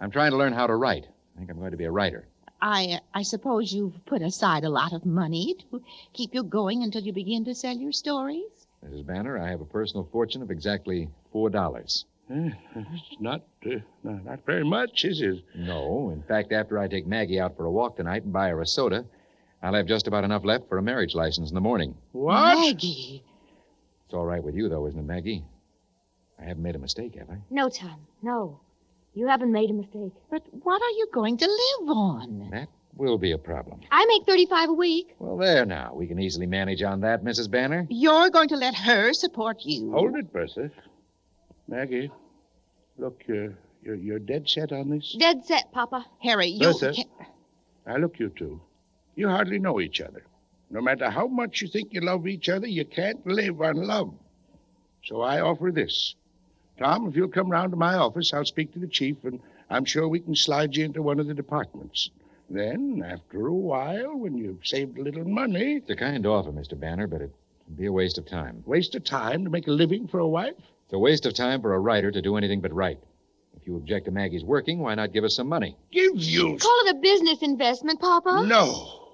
[0.00, 1.06] I'm trying to learn how to write.
[1.34, 2.26] I think I'm going to be a writer.
[2.62, 7.02] I I suppose you've put aside a lot of money to keep you going until
[7.02, 8.66] you begin to sell your stories.
[8.84, 9.06] Mrs.
[9.06, 12.04] Banner, I have a personal fortune of exactly four dollars.
[12.30, 13.70] Uh, it's not, uh,
[14.04, 15.42] not not very much, is it?
[15.54, 16.10] No.
[16.10, 18.66] In fact, after I take Maggie out for a walk tonight and buy her a
[18.66, 19.04] soda,
[19.62, 21.96] I'll have just about enough left for a marriage license in the morning.
[22.12, 22.54] What?
[22.56, 23.24] Maggie.
[24.04, 25.44] It's all right with you, though, isn't it, Maggie?
[26.40, 27.38] I haven't made a mistake, have I?
[27.50, 28.60] No, Tom, no.
[29.14, 30.12] You haven't made a mistake.
[30.30, 32.48] But what are you going to live on?
[32.52, 33.80] That will be a problem.
[33.90, 35.14] I make 35 a week.
[35.18, 35.92] Well, there now.
[35.94, 37.50] We can easily manage on that, Mrs.
[37.50, 37.86] Banner.
[37.90, 39.90] You're going to let her support you.
[39.92, 40.70] Hold it, Bertha.
[41.68, 42.10] Maggie,
[42.98, 45.16] look, you're, you're, you're dead set on this?
[45.18, 46.04] Dead set, Papa.
[46.22, 47.08] Harry, you Bertha, can't-
[47.86, 48.60] now look, you two.
[49.16, 50.24] You hardly know each other.
[50.70, 54.14] No matter how much you think you love each other, you can't live on love.
[55.04, 56.14] So I offer this.
[56.80, 59.38] Tom, if you'll come round to my office, I'll speak to the chief, and
[59.68, 62.10] I'm sure we can slide you into one of the departments.
[62.48, 65.76] Then, after a while, when you've saved a little money.
[65.76, 66.80] It's a kind offer, Mr.
[66.80, 67.32] Banner, but it'd
[67.76, 68.64] be a waste of time.
[68.66, 70.54] Waste of time to make a living for a wife?
[70.56, 72.98] It's a waste of time for a writer to do anything but write.
[73.60, 75.76] If you object to Maggie's working, why not give us some money?
[75.92, 76.56] Give you.
[76.56, 78.44] Call it a business investment, Papa.
[78.46, 79.10] No.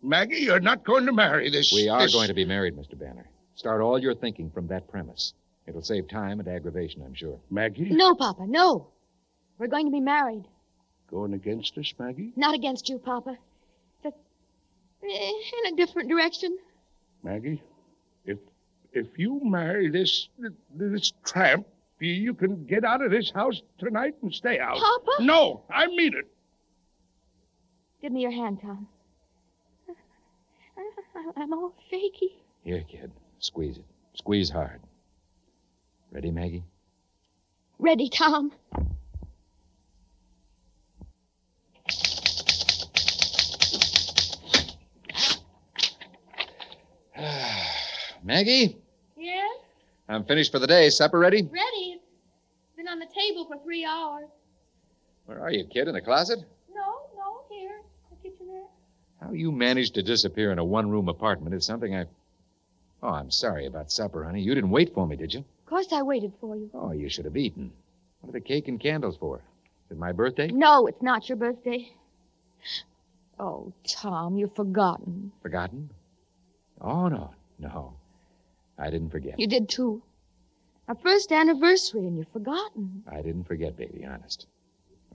[0.00, 1.72] Maggie, you're not going to marry this.
[1.72, 2.96] We are this- going to be married, Mr.
[2.96, 3.28] Banner.
[3.56, 5.34] Start all your thinking from that premise.
[5.70, 7.38] It'll save time and aggravation, I'm sure.
[7.48, 7.90] Maggie?
[7.90, 8.88] No, Papa, no.
[9.56, 10.42] We're going to be married.
[11.08, 12.32] Going against us, Maggie?
[12.34, 13.38] Not against you, Papa.
[14.02, 14.16] Just
[15.04, 15.32] eh,
[15.64, 16.58] in a different direction.
[17.22, 17.62] Maggie,
[18.24, 18.38] if
[18.92, 20.28] if you marry this
[20.74, 21.68] this tramp,
[22.00, 24.76] you can get out of this house tonight and stay out.
[24.76, 25.22] Papa?
[25.22, 26.26] No, I mean it.
[28.02, 28.88] Give me your hand, Tom.
[31.36, 32.42] I'm all shaky.
[32.64, 33.12] Here, kid.
[33.38, 33.84] Squeeze it.
[34.14, 34.80] Squeeze hard.
[36.12, 36.64] Ready, Maggie?
[37.78, 38.52] Ready, Tom.
[48.24, 48.76] Maggie,
[49.16, 49.50] Yes?
[50.08, 50.90] I'm finished for the day.
[50.90, 51.42] Supper ready?
[51.42, 52.00] Ready.
[52.00, 54.28] It's been on the table for three hours.
[55.26, 55.86] Where are you, kid?
[55.86, 56.40] In the closet?
[56.74, 57.82] No, no, here.
[58.10, 58.64] The kitchen there.
[59.20, 62.06] How you managed to disappear in a one room apartment is something I.
[63.02, 64.42] Oh, I'm sorry about supper, honey.
[64.42, 65.44] You didn't wait for me, did you?
[65.70, 66.68] Of course I waited for you.
[66.74, 67.70] Oh, you should have eaten.
[68.20, 69.36] What are the cake and candles for?
[69.36, 70.48] Is it my birthday?
[70.48, 71.92] No, it's not your birthday.
[73.38, 75.30] Oh, Tom, you've forgotten.
[75.42, 75.88] Forgotten?
[76.80, 77.30] Oh, no.
[77.60, 77.94] No.
[78.78, 79.38] I didn't forget.
[79.38, 80.02] You did too.
[80.88, 83.04] Our first anniversary, and you've forgotten.
[83.08, 84.48] I didn't forget, baby, honest.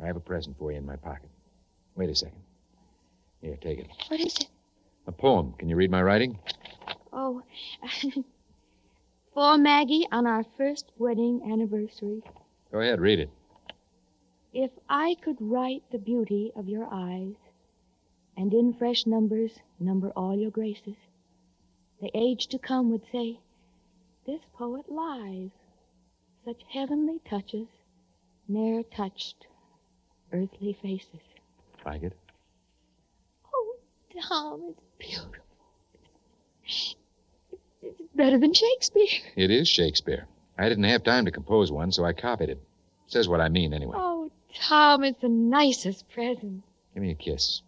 [0.01, 1.29] I have a present for you in my pocket.
[1.97, 2.39] Wait a second.
[3.41, 3.87] Here, take it.
[4.07, 4.47] What is it?
[5.07, 5.53] A poem.
[5.57, 6.39] Can you read my writing?
[7.11, 7.41] Oh,
[9.35, 12.23] For Maggie on our first wedding anniversary.
[12.71, 13.29] Go ahead, read it.
[14.53, 17.35] If I could write the beauty of your eyes,
[18.37, 20.95] and in fresh numbers number all your graces,
[21.99, 23.41] the age to come would say,
[24.25, 25.51] This poet lies.
[26.45, 27.67] Such heavenly touches
[28.47, 29.47] ne'er touched
[30.31, 31.19] earthly faces.
[31.85, 32.13] Like it?
[33.53, 33.75] Oh,
[34.17, 35.43] Tom, it's beautiful.
[37.85, 39.21] It's better than Shakespeare.
[39.35, 40.27] It is Shakespeare.
[40.57, 42.59] I didn't have time to compose one, so I copied it.
[43.07, 43.95] Says what I mean, anyway.
[43.97, 46.63] Oh, Tom, it's the nicest present.
[46.93, 47.61] Give me a kiss.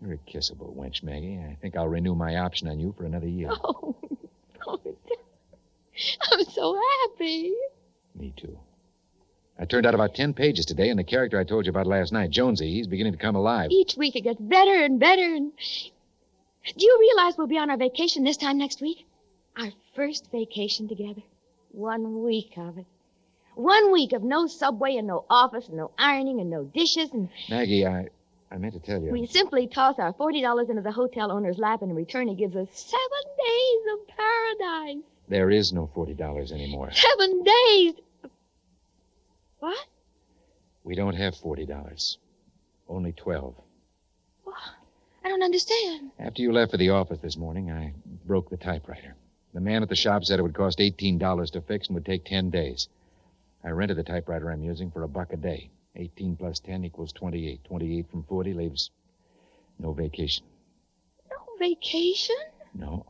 [0.00, 1.38] You're a kissable wench, Maggie.
[1.38, 3.50] I think I'll renew my option on you for another year.
[4.66, 4.96] Oh, oh,
[6.32, 7.52] I'm so happy.
[8.14, 8.58] Me too.
[9.58, 12.12] I turned out about ten pages today, and the character I told you about last
[12.12, 13.70] night, Jonesy, he's beginning to come alive.
[13.70, 15.22] Each week it gets better and better.
[15.34, 15.52] And
[16.76, 19.06] do you realize we'll be on our vacation this time next week?
[19.56, 21.22] Our first vacation together.
[21.72, 22.86] One week of it.
[23.54, 27.28] One week of no subway and no office and no ironing and no dishes and
[27.48, 28.08] Maggie, I,
[28.50, 29.10] I meant to tell you.
[29.10, 32.34] we simply toss our forty dollars into the hotel owner's lap and in return he
[32.34, 35.04] gives us seven days of paradise.
[35.28, 36.90] There is no forty dollars anymore.
[36.92, 37.94] Seven days.
[39.58, 39.86] What?
[40.84, 42.18] We don't have forty dollars.
[42.88, 43.54] Only twelve.
[45.22, 46.10] I don't understand.
[46.18, 47.92] After you left for the office this morning, I
[48.24, 49.14] broke the typewriter.
[49.52, 52.06] The man at the shop said it would cost eighteen dollars to fix and would
[52.06, 52.88] take ten days.
[53.64, 55.70] I rented the typewriter I'm using for a buck a day.
[55.96, 57.64] Eighteen plus ten equals twenty-eight.
[57.64, 58.90] Twenty-eight from forty leaves
[59.78, 60.44] no vacation.
[61.30, 62.36] No vacation?
[62.74, 63.04] No.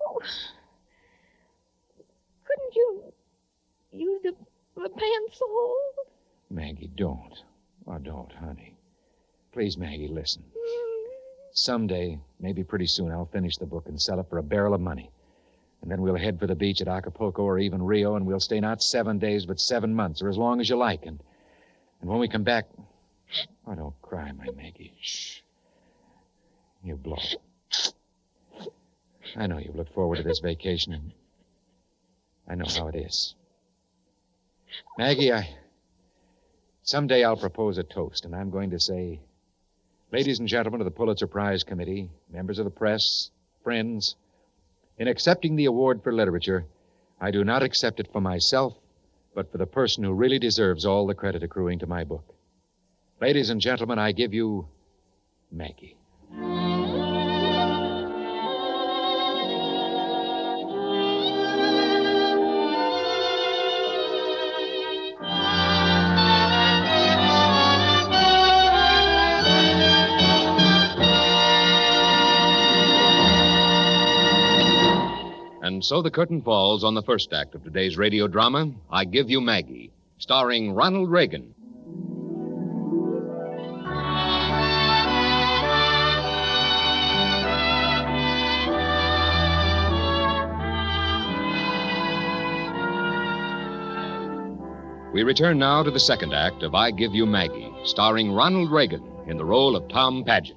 [0.00, 0.20] Oh.
[2.44, 3.12] Couldn't you
[3.92, 4.34] use the,
[4.82, 5.76] a pencil?
[6.50, 7.42] Maggie, don't.
[7.86, 8.74] Oh, don't, honey.
[9.52, 10.42] Please, Maggie, listen.
[10.42, 11.06] Mm.
[11.52, 14.80] Someday, maybe pretty soon, I'll finish the book and sell it for a barrel of
[14.80, 15.10] money.
[15.82, 18.60] And then we'll head for the beach at Acapulco or even Rio, and we'll stay
[18.60, 21.06] not seven days, but seven months, or as long as you like.
[21.06, 21.22] And,
[22.00, 22.66] and when we come back.
[23.66, 24.94] Oh, don't cry, my Maggie.
[25.00, 25.40] Shh.
[26.82, 27.18] You blow.
[29.36, 31.12] I know you've looked forward to this vacation, and
[32.48, 33.34] I know how it is.
[34.96, 35.48] Maggie, I.
[36.82, 39.20] Someday I'll propose a toast, and I'm going to say,
[40.10, 43.30] Ladies and gentlemen of the Pulitzer Prize Committee, members of the press,
[43.62, 44.16] friends,
[44.98, 46.64] in accepting the award for literature,
[47.20, 48.74] I do not accept it for myself,
[49.34, 52.34] but for the person who really deserves all the credit accruing to my book.
[53.20, 54.68] Ladies and gentlemen, I give you
[55.50, 55.96] Maggie.
[75.78, 79.30] And so the curtain falls on the first act of today's radio drama, I Give
[79.30, 81.54] You Maggie, starring Ronald Reagan.
[95.12, 99.04] We return now to the second act of I Give You Maggie, starring Ronald Reagan
[99.28, 100.56] in the role of Tom Paget.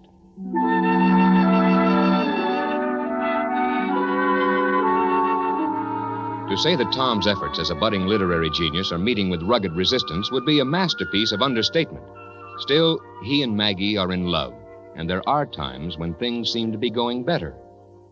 [6.51, 10.29] To say that Tom's efforts as a budding literary genius are meeting with rugged resistance
[10.31, 12.03] would be a masterpiece of understatement.
[12.59, 14.53] Still, he and Maggie are in love,
[14.97, 17.55] and there are times when things seem to be going better.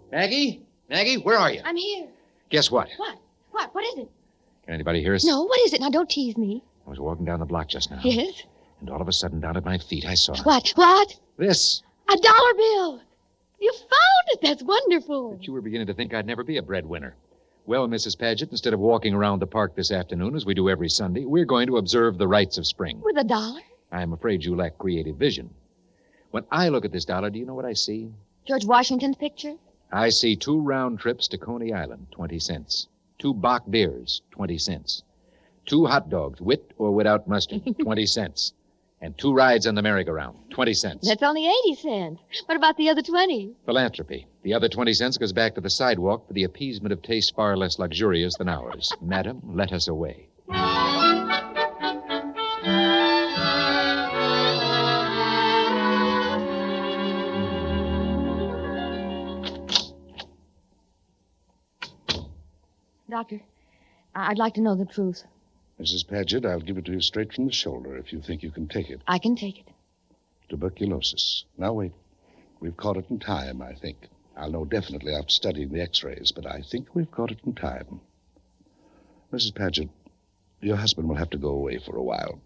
[0.09, 0.61] Maggie?
[0.89, 1.61] Maggie, where are you?
[1.65, 2.07] I'm here.
[2.49, 2.87] Guess what?
[2.95, 3.17] What?
[3.51, 3.75] What?
[3.75, 4.09] What is it?
[4.63, 5.25] Can anybody hear us?
[5.25, 5.81] No, what is it?
[5.81, 6.63] Now, don't tease me.
[6.87, 7.99] I was walking down the block just now.
[8.05, 8.43] Yes?
[8.79, 10.69] And all of a sudden, down at my feet, I saw What?
[10.75, 11.13] What?
[11.35, 11.83] this.
[12.09, 13.01] A dollar bill.
[13.59, 14.39] You found it.
[14.41, 15.31] That's wonderful.
[15.33, 17.15] But you were beginning to think I'd never be a breadwinner.
[17.69, 18.17] Well, Mrs.
[18.17, 21.45] Paget, instead of walking around the park this afternoon as we do every Sunday, we're
[21.45, 22.99] going to observe the rites of spring.
[22.99, 23.61] With a dollar?
[23.91, 25.51] I'm afraid you lack creative vision.
[26.31, 28.11] When I look at this dollar, do you know what I see?
[28.47, 29.53] George Washington's picture?
[29.91, 32.87] I see two round trips to Coney Island, 20 cents.
[33.19, 35.03] Two bock beers, 20 cents.
[35.67, 38.53] Two hot dogs, with or without mustard, 20 cents.
[39.01, 41.07] And two rides on the merry-go-round, 20 cents.
[41.07, 42.21] That's only 80 cents.
[42.45, 43.55] What about the other 20?
[43.65, 44.27] Philanthropy.
[44.43, 47.55] The other 20 cents goes back to the sidewalk for the appeasement of tastes far
[47.55, 48.91] less luxurious than ours.
[49.01, 50.27] Madam, let us away.
[63.09, 63.41] Doctor,
[64.13, 65.23] I'd like to know the truth.
[65.79, 66.05] Mrs.
[66.05, 68.67] Paget, I'll give it to you straight from the shoulder if you think you can
[68.67, 69.01] take it.
[69.07, 69.67] I can take it.
[70.49, 71.45] Tuberculosis.
[71.57, 71.93] Now, wait.
[72.59, 74.09] We've caught it in time, I think.
[74.35, 77.53] I'll know definitely after studying the x rays, but I think we've caught it in
[77.53, 78.01] time.
[79.31, 79.55] Mrs.
[79.55, 79.89] Paget,
[80.59, 82.41] your husband will have to go away for a while.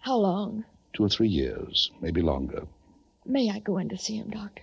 [0.00, 0.64] How long?
[0.92, 2.66] Two or three years, maybe longer.
[3.24, 4.62] May I go in to see him, Doctor?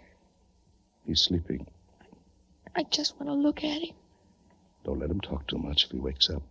[1.05, 1.65] He's sleeping.
[2.75, 3.95] I just want to look at him.
[4.83, 6.43] Don't let him talk too much if he wakes up.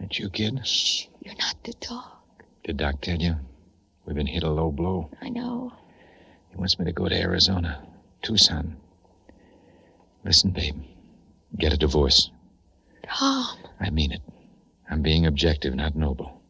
[0.00, 0.66] That you, kid?
[0.66, 1.06] Shh.
[1.22, 2.42] You're not to talk.
[2.64, 3.36] Did Doc tell you?
[4.06, 5.10] We've been hit a low blow.
[5.20, 5.72] I know.
[6.50, 7.86] He wants me to go to Arizona,
[8.22, 8.76] Tucson.
[10.24, 10.76] Listen, babe.
[11.58, 12.30] Get a divorce.
[13.04, 13.58] Tom.
[13.78, 14.22] I mean it.
[14.90, 16.40] I'm being objective, not noble.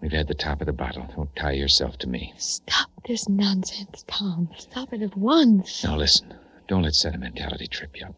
[0.00, 1.08] We've had the top of the bottle.
[1.16, 2.32] Don't tie yourself to me.
[2.38, 4.50] Stop this nonsense, Tom.
[4.56, 5.82] Stop it at once.
[5.82, 6.32] Now listen.
[6.68, 8.14] Don't let sentimentality trip you up.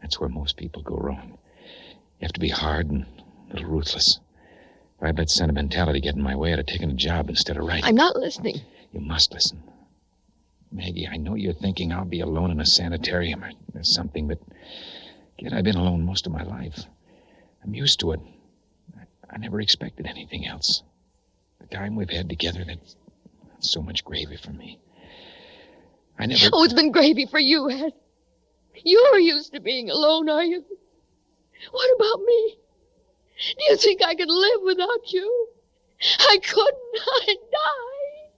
[0.00, 1.38] That's where most people go wrong.
[2.20, 3.06] You have to be hard and
[3.52, 4.20] little ruthless.
[4.98, 7.64] If I'd let sentimentality get in my way, I'd have taken a job instead of
[7.64, 7.84] writing.
[7.84, 8.60] I'm not listening.
[8.92, 9.62] You must listen.
[10.70, 14.38] Maggie, I know you're thinking I'll be alone in a sanitarium or something, but
[15.38, 16.84] kid, I've been alone most of my life.
[17.62, 18.20] I'm used to it.
[18.98, 20.82] I, I never expected anything else.
[21.60, 22.96] The time we've had together, that's,
[23.52, 24.78] that's so much gravy for me.
[26.18, 26.50] I never.
[26.52, 27.92] Oh, it's been gravy for you, Ed.
[28.84, 30.64] You're used to being alone, are you?
[31.70, 32.56] What about me?
[33.44, 35.48] Do you think I could live without you?
[36.20, 37.00] I couldn't.
[37.28, 38.28] I'd die.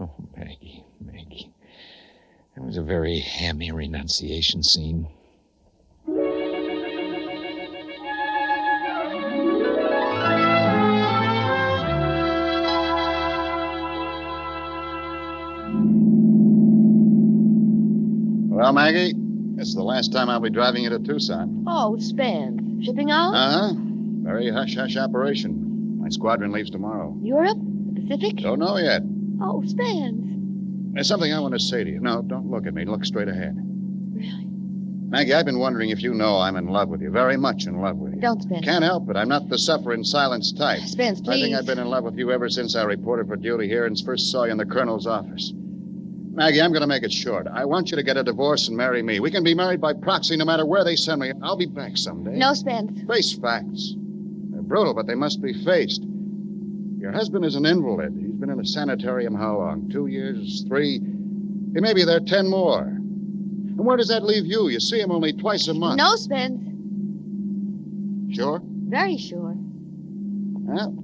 [0.00, 1.52] Oh, Maggie, Maggie.
[2.54, 5.08] That was a very hammy renunciation scene.
[18.48, 19.12] Well, Maggie,
[19.56, 21.64] this is the last time I'll be driving you to Tucson.
[21.66, 22.84] Oh, Spence.
[22.84, 23.32] Shipping out?
[23.34, 23.72] Uh huh.
[24.22, 25.98] Very hush hush operation.
[26.00, 27.16] My squadron leaves tomorrow.
[27.22, 27.56] Europe?
[27.58, 28.36] The Pacific?
[28.36, 29.02] Don't know yet.
[29.40, 30.24] Oh, Spence.
[30.92, 32.00] There's something I want to say to you.
[32.00, 32.84] No, don't look at me.
[32.84, 33.54] Look straight ahead.
[34.14, 34.44] Really?
[35.08, 37.10] Maggie, I've been wondering if you know I'm in love with you.
[37.10, 38.20] Very much in love with you.
[38.20, 38.64] Don't, Spence.
[38.64, 39.16] Can't help it.
[39.16, 40.80] I'm not the suffer in silence type.
[40.80, 41.42] Spence, please.
[41.42, 43.86] I think I've been in love with you ever since I reported for duty here
[43.86, 45.52] and first saw you in the colonel's office.
[46.36, 47.46] Maggie, I'm going to make it short.
[47.50, 49.20] I want you to get a divorce and marry me.
[49.20, 51.32] We can be married by proxy no matter where they send me.
[51.42, 52.36] I'll be back someday.
[52.36, 53.00] No, Spence.
[53.08, 53.94] Face facts.
[54.50, 56.02] They're brutal, but they must be faced.
[56.98, 58.12] Your husband is an invalid.
[58.20, 59.88] He's been in a sanitarium how long?
[59.88, 60.62] Two years?
[60.68, 60.98] Three?
[60.98, 62.82] He may be there ten more.
[62.82, 64.68] And where does that leave you?
[64.68, 65.96] You see him only twice a month.
[65.96, 66.60] No, Spence.
[68.36, 68.60] Sure?
[68.62, 69.54] Very sure.
[69.56, 70.94] Well,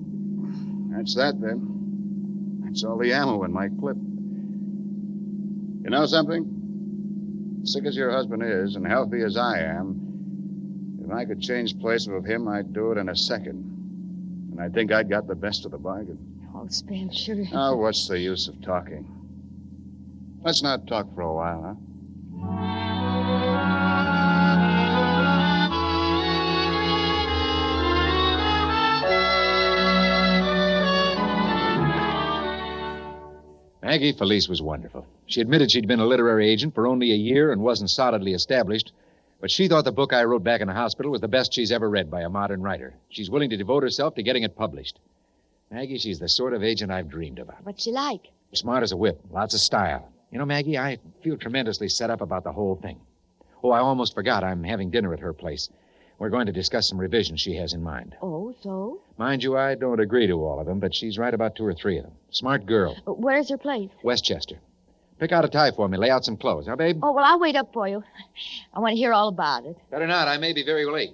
[0.94, 2.60] that's that then.
[2.64, 3.96] That's all the ammo in my clip.
[5.82, 7.60] You know something?
[7.64, 12.08] Sick as your husband is, and healthy as I am, if I could change places
[12.08, 14.50] with him, I'd do it in a second.
[14.52, 16.18] And I think I'd got the best of the bargain.
[16.54, 17.36] Oh, Spence, sure.
[17.52, 19.06] Now, what's the use of talking?
[20.44, 22.71] Let's not talk for a while, huh?
[33.92, 35.06] Maggie Felice was wonderful.
[35.26, 38.90] She admitted she'd been a literary agent for only a year and wasn't solidly established,
[39.38, 41.70] but she thought the book I wrote back in the hospital was the best she's
[41.70, 42.94] ever read by a modern writer.
[43.10, 44.98] She's willing to devote herself to getting it published.
[45.70, 47.62] Maggie, she's the sort of agent I've dreamed about.
[47.64, 48.28] What's she like?
[48.54, 50.10] Smart as a whip, lots of style.
[50.30, 52.98] You know, Maggie, I feel tremendously set up about the whole thing.
[53.62, 54.42] Oh, I almost forgot.
[54.42, 55.68] I'm having dinner at her place.
[56.18, 58.16] We're going to discuss some revisions she has in mind.
[58.22, 59.02] Oh, so?
[59.22, 61.72] Mind you, I don't agree to all of them, but she's right about two or
[61.72, 62.12] three of them.
[62.32, 62.96] Smart girl.
[63.06, 63.88] Uh, Where's her place?
[64.02, 64.56] Westchester.
[65.20, 65.96] Pick out a tie for me.
[65.96, 66.98] Lay out some clothes, huh, babe?
[67.04, 68.02] Oh, well, I'll wait up for you.
[68.74, 69.76] I want to hear all about it.
[69.92, 70.26] Better not.
[70.26, 71.12] I may be very late.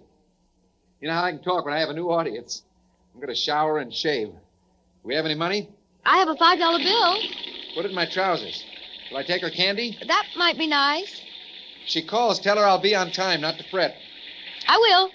[1.02, 2.62] You know how I can talk when I have a new audience.
[3.12, 4.30] I'm going to shower and shave.
[5.02, 5.68] We have any money?
[6.06, 7.14] I have a $5 bill.
[7.74, 8.64] Put it in my trousers.
[9.11, 9.98] Shall I take her candy?
[10.06, 11.20] That might be nice.
[11.84, 13.96] She calls, tell her I'll be on time, not to fret.
[14.66, 15.11] I will.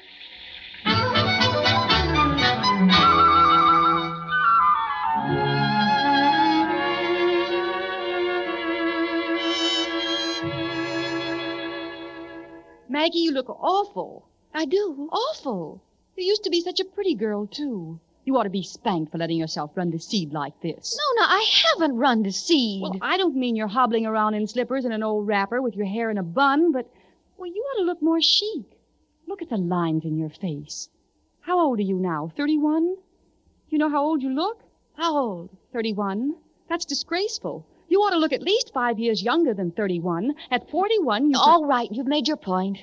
[13.03, 14.29] Maggie, you look awful.
[14.53, 15.09] I do.
[15.11, 15.83] Awful.
[16.15, 17.99] You used to be such a pretty girl, too.
[18.23, 20.97] You ought to be spanked for letting yourself run to seed like this.
[20.97, 22.81] No, no, I haven't run to seed.
[22.81, 25.85] Well, I don't mean you're hobbling around in slippers and an old wrapper with your
[25.85, 26.89] hair in a bun, but,
[27.35, 28.79] well, you ought to look more chic.
[29.27, 30.87] Look at the lines in your face.
[31.41, 32.31] How old are you now?
[32.37, 32.95] 31?
[33.67, 34.61] You know how old you look?
[34.95, 35.49] How old?
[35.73, 36.35] 31.
[36.69, 37.67] That's disgraceful.
[37.93, 40.33] You ought to look at least five years younger than 31.
[40.49, 41.37] At 41, you.
[41.37, 42.79] All right, you've made your point.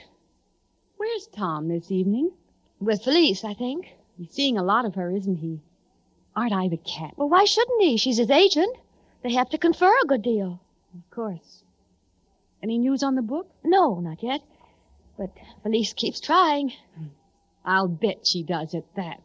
[0.99, 2.31] Where's Tom this evening?
[2.79, 3.89] With Felice, I think.
[4.17, 5.59] He's seeing a lot of her, isn't he?
[6.37, 7.15] Aren't I the cat?
[7.17, 7.97] Well, why shouldn't he?
[7.97, 8.77] She's his agent.
[9.25, 10.61] They have to confer a good deal.
[10.95, 11.65] Of course.
[12.63, 13.51] Any news on the book?
[13.65, 14.43] No, not yet.
[15.19, 15.31] But
[15.65, 16.73] Felice keeps trying.
[16.97, 17.07] Hmm.
[17.65, 19.21] I'll bet she does at that.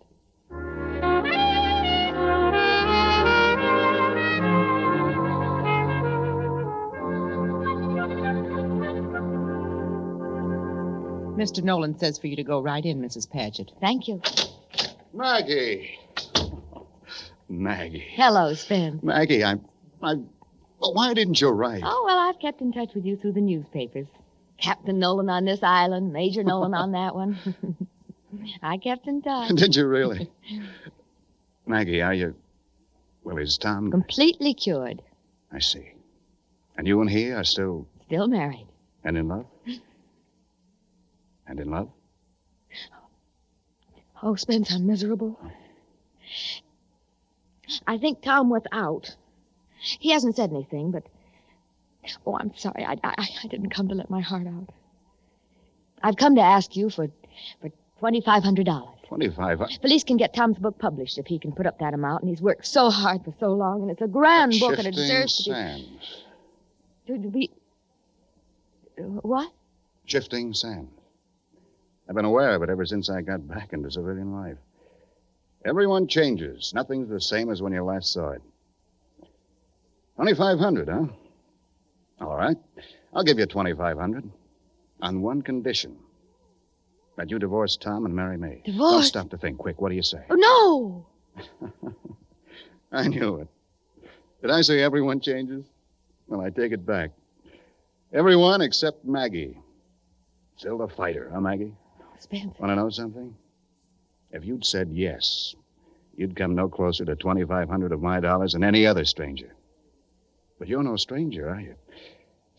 [11.35, 11.61] Mr.
[11.61, 13.29] Nolan says for you to go right in, Mrs.
[13.29, 13.71] Paget.
[13.81, 14.21] Thank you.
[15.13, 15.99] Maggie.
[17.49, 18.05] Maggie.
[18.15, 19.03] Hello, Spence.
[19.03, 19.65] Maggie, I'm.
[20.01, 20.15] I.
[20.79, 21.83] Well, why didn't you write?
[21.85, 24.07] Oh, well, I've kept in touch with you through the newspapers.
[24.57, 27.37] Captain Nolan on this island, Major Nolan on that one.
[28.63, 29.49] I kept in touch.
[29.55, 30.29] Did you really?
[31.65, 32.35] Maggie, are you.
[33.23, 33.91] Well, is Tom.
[33.91, 35.01] Completely cured.
[35.51, 35.91] I see.
[36.77, 37.87] And you and he are still.
[38.05, 38.67] Still married.
[39.03, 39.47] And in love?
[41.47, 41.89] And in love?
[44.23, 45.39] Oh, Spence, I'm miserable.
[47.85, 49.15] I think Tom was out.
[49.79, 51.03] He hasn't said anything, but.
[52.25, 52.85] Oh, I'm sorry.
[52.85, 54.69] I, I, I didn't come to let my heart out.
[56.03, 57.07] I've come to ask you for,
[57.61, 57.69] for
[58.01, 58.87] $2,500.
[59.07, 59.61] 25.
[59.61, 62.29] I- Felice can get Tom's book published if he can put up that amount, and
[62.29, 65.37] he's worked so hard for so long, and it's a grand book, and it deserves
[65.43, 65.53] to be.
[65.53, 66.23] sands.
[67.07, 67.51] To, to be.
[68.97, 69.51] What?
[70.05, 70.89] Shifting sands.
[72.07, 74.57] I've been aware of it ever since I got back into civilian life.
[75.65, 76.71] Everyone changes.
[76.75, 78.41] Nothing's the same as when you last saw it.
[80.17, 81.05] 2500 huh?
[82.21, 82.57] All right.
[83.13, 84.29] I'll give you 2500
[85.01, 85.97] On one condition.
[87.17, 88.61] That you divorce Tom and marry me.
[88.65, 89.07] Don't Divorce?
[89.07, 89.57] stop to think.
[89.57, 90.19] Quick, what do you say?
[90.29, 91.05] Oh,
[91.55, 91.91] no!
[92.91, 93.47] I knew it.
[94.41, 95.65] Did I say everyone changes?
[96.27, 97.11] Well, I take it back.
[98.13, 99.57] Everyone except Maggie.
[100.57, 101.73] Still the fighter, huh, Maggie?
[102.19, 102.57] Spence.
[102.59, 103.35] Want to know something?
[104.31, 105.55] If you'd said yes,
[106.15, 109.53] you'd come no closer to 2500 of my dollars than any other stranger.
[110.59, 111.75] But you're no stranger, are you?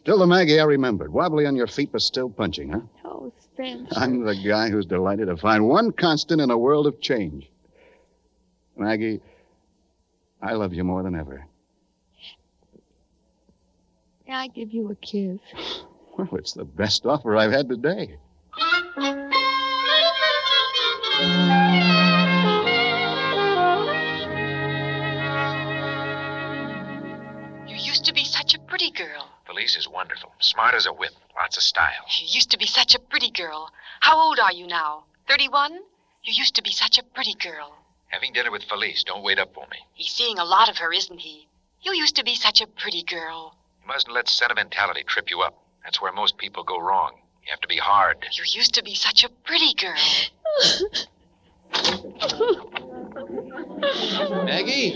[0.00, 2.80] Still the Maggie I remembered, wobbly on your feet, but still punching, huh?
[3.04, 3.96] Oh, Spence.
[3.96, 7.50] I'm the guy who's delighted to find one constant in a world of change.
[8.76, 9.20] Maggie,
[10.40, 11.44] I love you more than ever.
[14.28, 15.40] May I give you a kiss?
[16.18, 18.16] Well, it's the best offer I've had today.
[21.16, 21.22] You
[27.74, 29.30] used to be such a pretty girl.
[29.46, 30.34] Felice is wonderful.
[30.40, 31.12] Smart as a whip.
[31.34, 32.04] Lots of style.
[32.18, 33.72] You used to be such a pretty girl.
[34.00, 35.04] How old are you now?
[35.26, 35.72] 31?
[36.22, 37.78] You used to be such a pretty girl.
[38.08, 39.02] Having dinner with Felice.
[39.02, 39.78] Don't wait up for me.
[39.94, 41.48] He's seeing a lot of her, isn't he?
[41.80, 43.56] You used to be such a pretty girl.
[43.80, 45.56] You mustn't let sentimentality trip you up.
[45.82, 47.14] That's where most people go wrong.
[47.46, 48.26] You have to be hard.
[48.32, 49.94] You used to be such a pretty girl.
[54.44, 54.92] Maggie,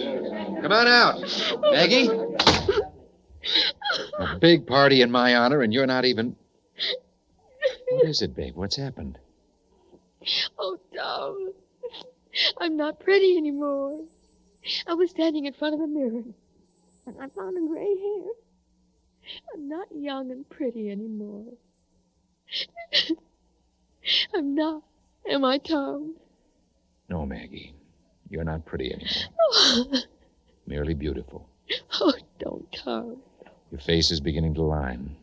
[0.61, 1.21] come on out.
[1.61, 2.11] Maggie?
[4.19, 6.35] A big party in my honor, and you're not even.
[7.91, 8.57] What is it, babe?
[8.57, 9.17] What's happened?
[10.59, 11.53] Oh, Tom.
[12.59, 14.07] I'm not pretty anymore.
[14.89, 16.25] I was standing in front of the mirror,
[17.07, 18.25] and I found a gray hair.
[19.55, 21.45] I'm not young and pretty anymore.
[24.35, 24.83] I'm not.
[25.29, 26.15] Am I, Tom?
[27.09, 27.75] No, Maggie.
[28.29, 30.03] You're not pretty anymore.
[30.67, 31.49] Merely beautiful.
[32.01, 33.17] Oh, don't, Tom.
[33.71, 35.17] Your face is beginning to line.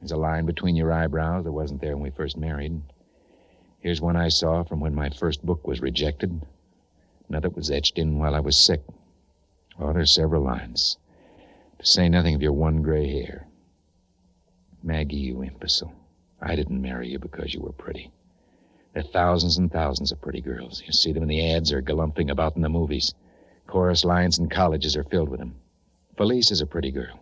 [0.00, 2.80] There's a line between your eyebrows that wasn't there when we first married.
[3.80, 6.42] Here's one I saw from when my first book was rejected.
[7.28, 8.82] Another was etched in while I was sick.
[9.78, 10.98] Oh, there's several lines.
[11.78, 13.46] To say nothing of your one gray hair.
[14.82, 15.92] Maggie, you imbecile.
[16.40, 18.10] I didn't marry you because you were pretty.
[18.92, 20.82] There are thousands and thousands of pretty girls.
[20.86, 23.14] You see them in the ads or galumphing about in the movies.
[23.66, 25.54] Chorus lines and colleges are filled with them.
[26.16, 27.20] Felice is a pretty girl.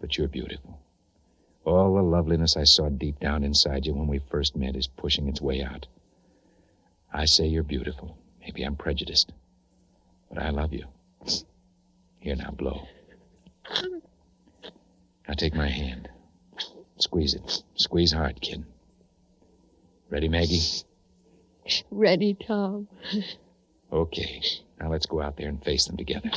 [0.00, 0.78] But you're beautiful.
[1.64, 5.28] All the loveliness I saw deep down inside you when we first met is pushing
[5.28, 5.86] its way out.
[7.12, 8.16] I say you're beautiful.
[8.40, 9.32] Maybe I'm prejudiced.
[10.28, 10.86] But I love you.
[12.18, 12.88] Here now, blow.
[15.28, 16.08] Now take my hand.
[17.02, 17.64] Squeeze it.
[17.74, 18.64] Squeeze hard, kid.
[20.08, 20.60] Ready, Maggie?
[21.90, 22.88] Ready, Tom.
[23.92, 24.40] Okay.
[24.80, 26.30] Now let's go out there and face them together.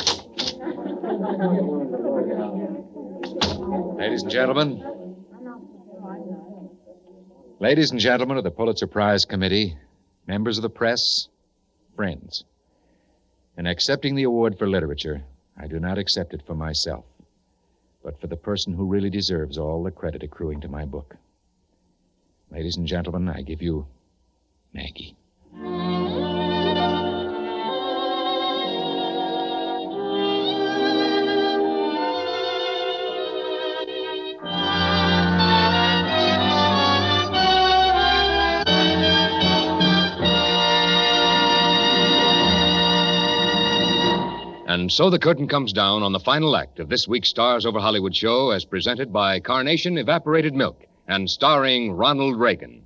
[3.97, 5.15] Ladies and gentlemen.
[7.61, 9.77] Ladies and gentlemen of the Pulitzer Prize Committee,
[10.27, 11.29] members of the press,
[11.95, 12.43] friends.
[13.57, 15.23] In accepting the award for literature,
[15.57, 17.05] I do not accept it for myself,
[18.05, 21.15] but for the person who really deserves all the credit accruing to my book.
[22.51, 23.87] Ladies and gentlemen, I give you
[24.73, 25.15] Maggie.
[44.75, 47.79] And so the curtain comes down on the final act of this week's Stars Over
[47.79, 52.83] Hollywood show as presented by Carnation Evaporated Milk and starring Ronald Reagan.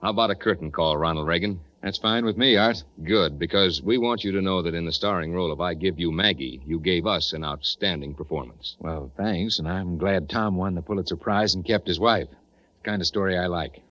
[0.00, 1.60] How about a curtain call, Ronald Reagan?
[1.82, 2.82] That's fine with me, Art.
[3.04, 6.00] Good, because we want you to know that in the starring role of I Give
[6.00, 8.78] You Maggie, you gave us an outstanding performance.
[8.80, 12.28] Well, thanks, and I'm glad Tom won the Pulitzer Prize and kept his wife.
[12.30, 13.82] It's the kind of story I like.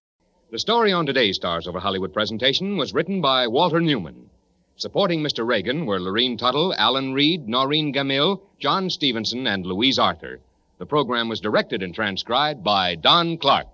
[0.50, 4.32] The story on today's Stars Over Hollywood presentation was written by Walter Newman.
[4.80, 5.43] Supporting Mr.
[5.43, 10.39] Reagan were Lorene Tuttle, Alan Reed, Noreen Gammill, John Stevenson, and Louise Arthur.
[10.78, 13.65] The program was directed and transcribed by Don Clark.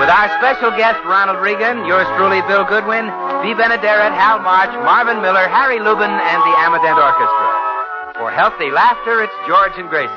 [0.00, 3.06] With our special guest, Ronald Reagan, yours truly, Bill Goodwin,
[3.46, 7.53] Bea Benaderet, Hal March, Marvin Miller, Harry Lubin, and the Amadent Orchestra.
[8.16, 10.12] For healthy laughter, it's George and Gracie.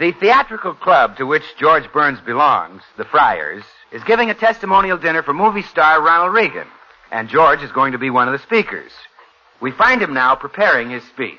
[0.00, 5.22] The theatrical club to which George Burns belongs, the Friars, is giving a testimonial dinner
[5.22, 6.66] for movie star Ronald Reagan,
[7.12, 8.90] and George is going to be one of the speakers.
[9.60, 11.38] We find him now preparing his speech.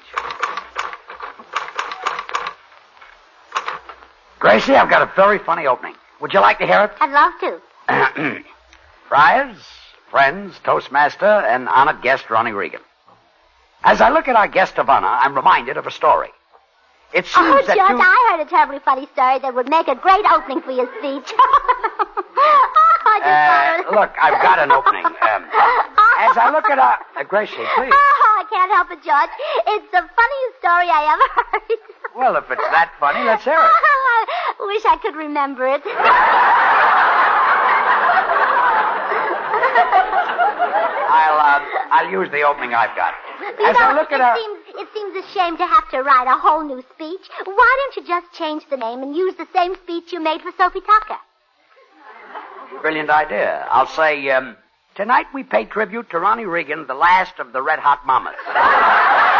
[4.39, 5.95] Gracie, I've got a very funny opening.
[6.21, 6.91] Would you like to hear it?
[6.99, 8.43] I'd love to.
[9.09, 9.57] Friars,
[10.09, 12.81] friends, Toastmaster, and honored guest Ronnie Reagan.
[13.83, 16.29] As I look at our guest of honor, I'm reminded of a story.
[17.13, 17.99] It seems Oh, that George, you...
[18.01, 21.31] I heard a terribly funny story that would make a great opening for your speech.
[23.07, 25.05] I just Uh, look, I've got an opening.
[25.05, 25.13] Um,
[26.19, 26.97] as I look at our...
[27.15, 27.93] Uh, Gracie, please.
[28.45, 29.33] I can't help it, George.
[29.73, 31.79] It's the funniest story I ever heard.
[32.15, 33.59] Well, if it's that funny, let's hear it.
[33.59, 35.83] I wish I could remember it.
[41.11, 41.59] I'll, uh,
[41.91, 43.15] I'll use the opening I've got.
[43.59, 44.37] You As know, I look at it, our...
[44.37, 47.27] seems, it seems a shame to have to write a whole new speech.
[47.43, 50.53] Why don't you just change the name and use the same speech you made for
[50.57, 51.19] Sophie Tucker?
[52.81, 53.67] Brilliant idea.
[53.69, 54.55] I'll say, um,
[54.95, 58.35] tonight we pay tribute to Ronnie Reagan, the last of the Red Hot Mamas.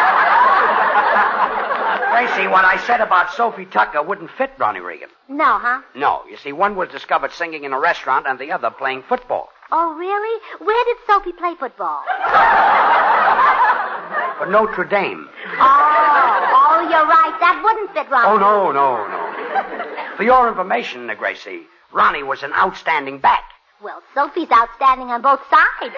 [2.15, 5.09] Gracie, what I said about Sophie Tucker wouldn't fit Ronnie Reagan.
[5.27, 5.81] No, huh?
[5.95, 9.49] No, you see, one was discovered singing in a restaurant and the other playing football.
[9.71, 10.39] Oh, really?
[10.63, 12.03] Where did Sophie play football?
[14.37, 15.27] For Notre Dame.
[15.57, 17.37] Oh, oh, you're right.
[17.39, 18.29] That wouldn't fit Ronnie.
[18.29, 19.33] Oh, no, no, no.
[20.17, 23.43] For your information, Gracie, Ronnie was an outstanding back.
[23.81, 25.95] Well, Sophie's outstanding on both sides.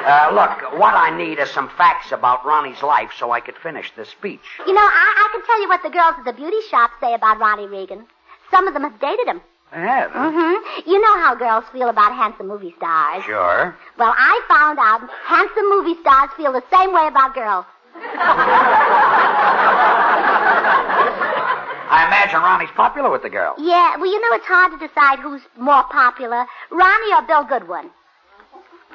[0.00, 3.92] Uh, look, what I need is some facts about Ronnie's life so I could finish
[3.96, 4.40] this speech.
[4.66, 7.12] You know, I, I can tell you what the girls at the beauty shop say
[7.14, 8.06] about Ronnie Reagan.
[8.50, 9.40] Some of them have dated him.
[9.72, 10.90] Yeah, Mm-hmm.
[10.90, 13.22] You know how girls feel about handsome movie stars.
[13.24, 13.76] sure.
[13.98, 17.66] Well, I found out handsome movie stars feel the same way about girls.
[21.90, 23.56] I imagine Ronnie's popular with the girls.
[23.58, 27.90] Yeah, well, you know, it's hard to decide who's more popular, Ronnie or Bill Goodwin.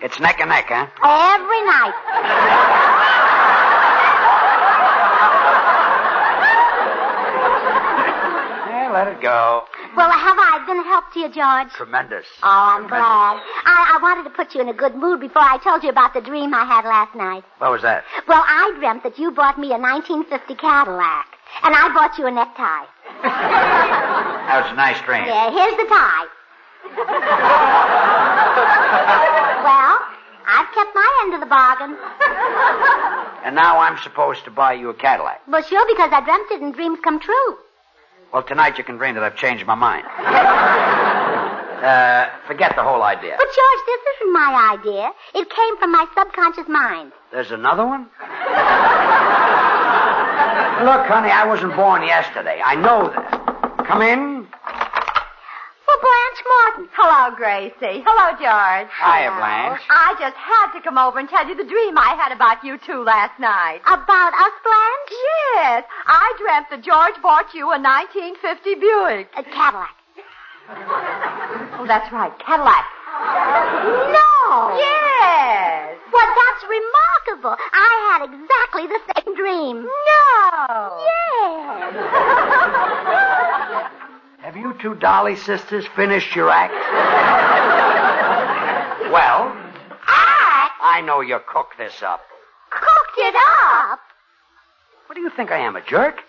[0.01, 0.87] It's neck and neck, huh?
[1.03, 3.05] Every night.
[8.67, 9.63] Yeah, let it go.
[9.95, 11.71] Well, have I been a help to you, George?
[11.73, 12.25] Tremendous.
[12.43, 13.39] Oh, I'm glad.
[13.65, 16.13] I, I wanted to put you in a good mood before I told you about
[16.13, 17.43] the dream I had last night.
[17.59, 18.03] What was that?
[18.27, 21.27] Well, I dreamt that you bought me a 1950 Cadillac,
[21.63, 22.85] and I bought you a necktie.
[24.45, 25.25] That was a nice dream.
[25.25, 26.27] Yeah, here's the tie.
[29.65, 29.99] well,
[30.47, 31.97] I've kept my end of the bargain.
[33.43, 35.41] And now I'm supposed to buy you a Cadillac.
[35.47, 37.57] Well, sure, because I dreamt it and dreams come true.
[38.33, 40.05] Well, tonight you can dream that I've changed my mind.
[41.75, 43.35] Uh, forget the whole idea.
[43.37, 45.11] But, George, this isn't my idea.
[45.35, 47.11] It came from my subconscious mind.
[47.31, 48.07] There's another one?
[50.83, 52.59] Look, honey, I wasn't born yesterday.
[52.63, 53.31] I know that.
[53.87, 54.43] Come in.
[55.87, 56.85] Well, Blanche Morton.
[56.91, 58.03] Hello, Gracie.
[58.03, 58.91] Hello, George.
[58.91, 59.81] Hiya, Blanche.
[59.87, 62.77] I just had to come over and tell you the dream I had about you
[62.85, 63.79] two last night.
[63.87, 65.15] About us, Blanche?
[65.55, 65.83] Yes.
[66.07, 69.29] I dreamt that George bought you a 1950 Buick.
[69.37, 69.95] A Cadillac.
[71.77, 72.31] Oh, that's right.
[72.39, 72.85] Cadillac.
[74.11, 74.77] No!
[74.77, 75.94] Yes.
[76.15, 77.55] Well, that's remarkable.
[77.73, 79.83] I had exactly the same dream.
[79.83, 81.03] No.
[81.03, 81.91] Yes.
[84.39, 86.73] Have you two Dolly sisters finished your act?
[89.11, 89.51] well,
[90.07, 90.73] Act?
[90.81, 92.21] I know you cooked this up.
[92.71, 93.99] Cooked it up?
[95.07, 96.21] What do you think I am, a jerk?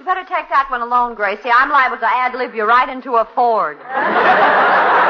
[0.00, 1.48] You better take that one alone, Gracie.
[1.48, 3.78] I'm liable to ad lib you right into a Ford.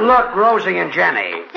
[0.00, 1.44] Look, Rosie and Jenny.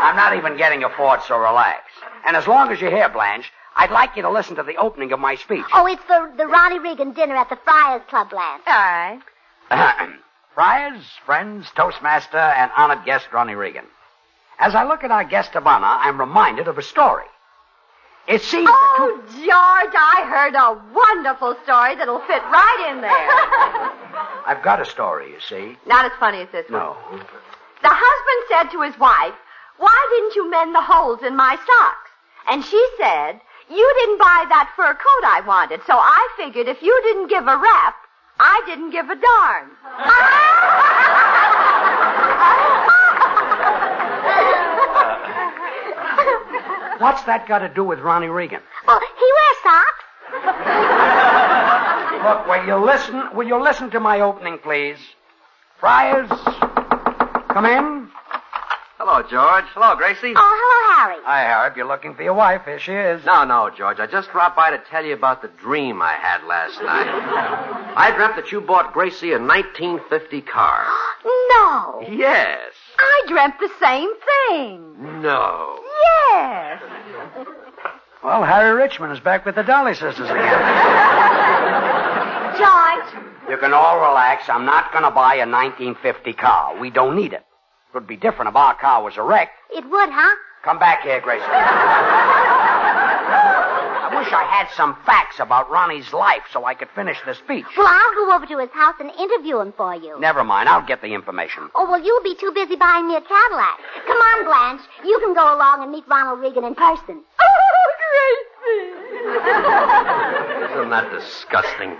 [0.00, 1.82] I'm not even getting a Ford, so relax.
[2.24, 5.12] And as long as you're here, Blanche, I'd like you to listen to the opening
[5.12, 5.64] of my speech.
[5.72, 8.62] Oh, it's for the Ronnie Reagan dinner at the Friars Club, Blanche.
[8.66, 9.20] All right.
[10.54, 13.84] Friars, friends, Toastmaster, and honored guest Ronnie Reagan.
[14.58, 17.24] As I look at our guest of honor, I'm reminded of a story.
[18.28, 18.68] It seems.
[18.70, 23.10] Oh, George, I heard a wonderful story that'll fit right in there.
[24.46, 25.78] I've got a story, you see.
[25.86, 26.80] Not as funny as this one.
[26.80, 26.96] No.
[27.80, 29.32] The husband said to his wife,
[29.78, 32.10] Why didn't you mend the holes in my socks?
[32.50, 36.82] And she said, You didn't buy that fur coat I wanted, so I figured if
[36.82, 37.96] you didn't give a rap,
[38.38, 39.70] I didn't give a darn.
[46.98, 48.60] What's that got to do with Ronnie Reagan?
[48.86, 50.04] Well, he wears socks.
[52.24, 53.36] Look, will you listen?
[53.36, 54.98] Will you listen to my opening, please?
[55.78, 56.28] Friars,
[57.48, 58.08] come in.
[58.98, 59.64] Hello, George.
[59.74, 60.32] Hello, Gracie.
[60.34, 61.22] Oh, hello, Harry.
[61.24, 61.72] Hi, Harry.
[61.76, 62.62] You're looking for your wife.
[62.64, 63.24] Here she is.
[63.24, 64.00] No, no, George.
[64.00, 67.06] I just dropped by to tell you about the dream I had last night.
[67.96, 70.84] I dreamt that you bought Gracie a 1950 car.
[71.24, 72.04] No.
[72.08, 72.72] Yes.
[72.98, 74.08] I dreamt the same
[74.48, 75.20] thing.
[75.20, 75.80] No.
[76.02, 76.82] Yes.
[78.22, 80.58] Well, Harry Richman is back with the Dolly sisters again.
[82.58, 83.24] George.
[83.48, 84.48] You can all relax.
[84.48, 86.78] I'm not going to buy a 1950 car.
[86.78, 87.44] We don't need it.
[87.88, 89.50] It would be different if our car was a wreck.
[89.70, 90.36] It would, huh?
[90.64, 91.44] Come back here, Gracie.
[94.18, 97.64] I wish I had some facts about Ronnie's life so I could finish the speech.
[97.76, 100.18] Well, I'll go over to his house and interview him for you.
[100.18, 100.68] Never mind.
[100.68, 101.70] I'll get the information.
[101.76, 103.78] Oh, well, you'll be too busy buying me a Cadillac.
[104.08, 104.80] Come on, Blanche.
[105.04, 107.22] You can go along and meet Ronald Reagan in person.
[107.40, 107.54] Oh,
[108.10, 108.88] Gracie!
[110.74, 111.96] Isn't that disgusting?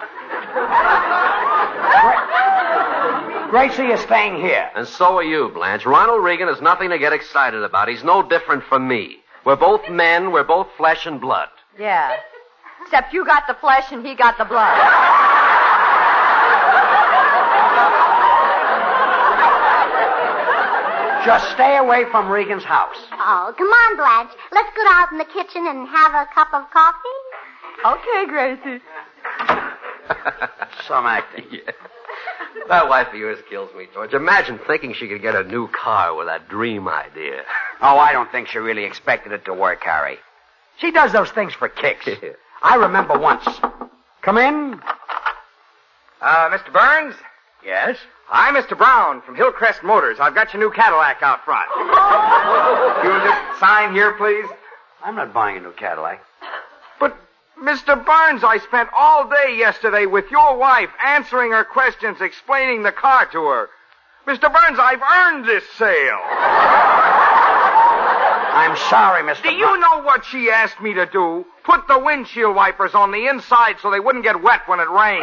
[3.51, 4.69] Gracie is staying here.
[4.75, 5.87] And so are you, Blanche.
[5.87, 7.89] Ronald Reagan is nothing to get excited about.
[7.89, 9.19] He's no different from me.
[9.45, 10.33] We're both men.
[10.33, 11.49] We're both flesh and blood.
[11.79, 12.17] Yeah.
[12.83, 14.77] Except you got the flesh and he got the blood.
[21.25, 22.97] Just stay away from Reagan's house.
[23.13, 24.31] Oh, come on, Blanche.
[24.51, 27.19] Let's go out in the kitchen and have a cup of coffee.
[27.85, 28.83] Okay, Gracie.
[30.89, 31.45] Some acting.
[31.51, 31.73] Yeah.
[32.69, 34.15] That wife of yours kills me, George.
[34.15, 37.43] Imagine thinking she could get a new car with that dream idea.
[37.83, 40.19] Oh, I don't think she really expected it to work, Harry.
[40.79, 42.09] She does those things for kicks.
[42.63, 43.45] I remember once.
[44.23, 44.81] Come in.
[46.21, 46.73] Uh, Mr.
[46.73, 47.15] Burns?
[47.65, 47.97] Yes?
[48.31, 48.77] I'm Mr.
[48.77, 50.19] Brown from Hillcrest Motors.
[50.21, 51.69] I've got your new Cadillac out front.
[53.05, 54.47] You'll just sign here, please.
[55.03, 56.23] I'm not buying a new Cadillac.
[57.01, 57.17] But,
[57.63, 57.95] Mr.
[58.05, 63.27] Burns, I spent all day yesterday with your wife answering her questions, explaining the car
[63.27, 63.71] to her.
[64.27, 64.53] Mr.
[64.53, 66.21] Burns, I've earned this sale.
[68.59, 69.45] I'm sorry, Mr.
[69.45, 71.47] Do you know what she asked me to do?
[71.63, 75.23] Put the windshield wipers on the inside so they wouldn't get wet when it rained.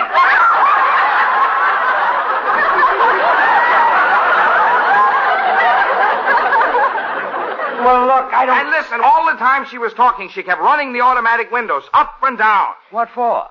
[7.83, 8.57] Well, look, I don't.
[8.57, 12.17] And listen, all the time she was talking, she kept running the automatic windows up
[12.23, 12.69] and down.
[12.89, 13.47] What for?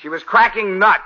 [0.00, 1.04] She was cracking nuts.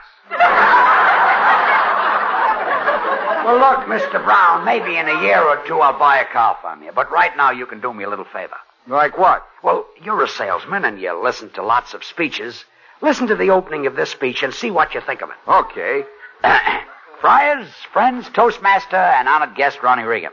[3.45, 4.23] Well, look, Mr.
[4.25, 6.93] Brown, maybe in a year or two I'll buy a car from you.
[6.95, 8.57] But right now you can do me a little favor.
[8.87, 9.47] Like what?
[9.63, 12.65] Well, you're a salesman and you listen to lots of speeches.
[13.03, 15.37] Listen to the opening of this speech and see what you think of it.
[15.49, 16.05] Okay.
[17.21, 20.31] Friars, friends, Toastmaster, and honored guest Ronnie Reagan.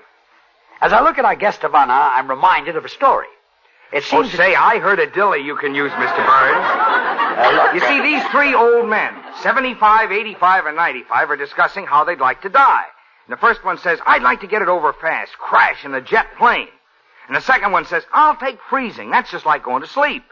[0.82, 3.28] As I look at our guest of honor, I'm reminded of a story.
[3.91, 4.34] It Oh, seems.
[4.36, 6.26] say, I heard a dilly you can use, Mr.
[6.26, 7.03] Burns.
[7.38, 12.20] Uh, you see, these three old men, 75, 85, and 95, are discussing how they'd
[12.20, 12.86] like to die.
[13.28, 16.01] And the first one says, I'd like to get it over fast, crash in a
[16.01, 16.69] jet plane.
[17.28, 19.11] And the second one says, I'll take freezing.
[19.11, 20.23] That's just like going to sleep.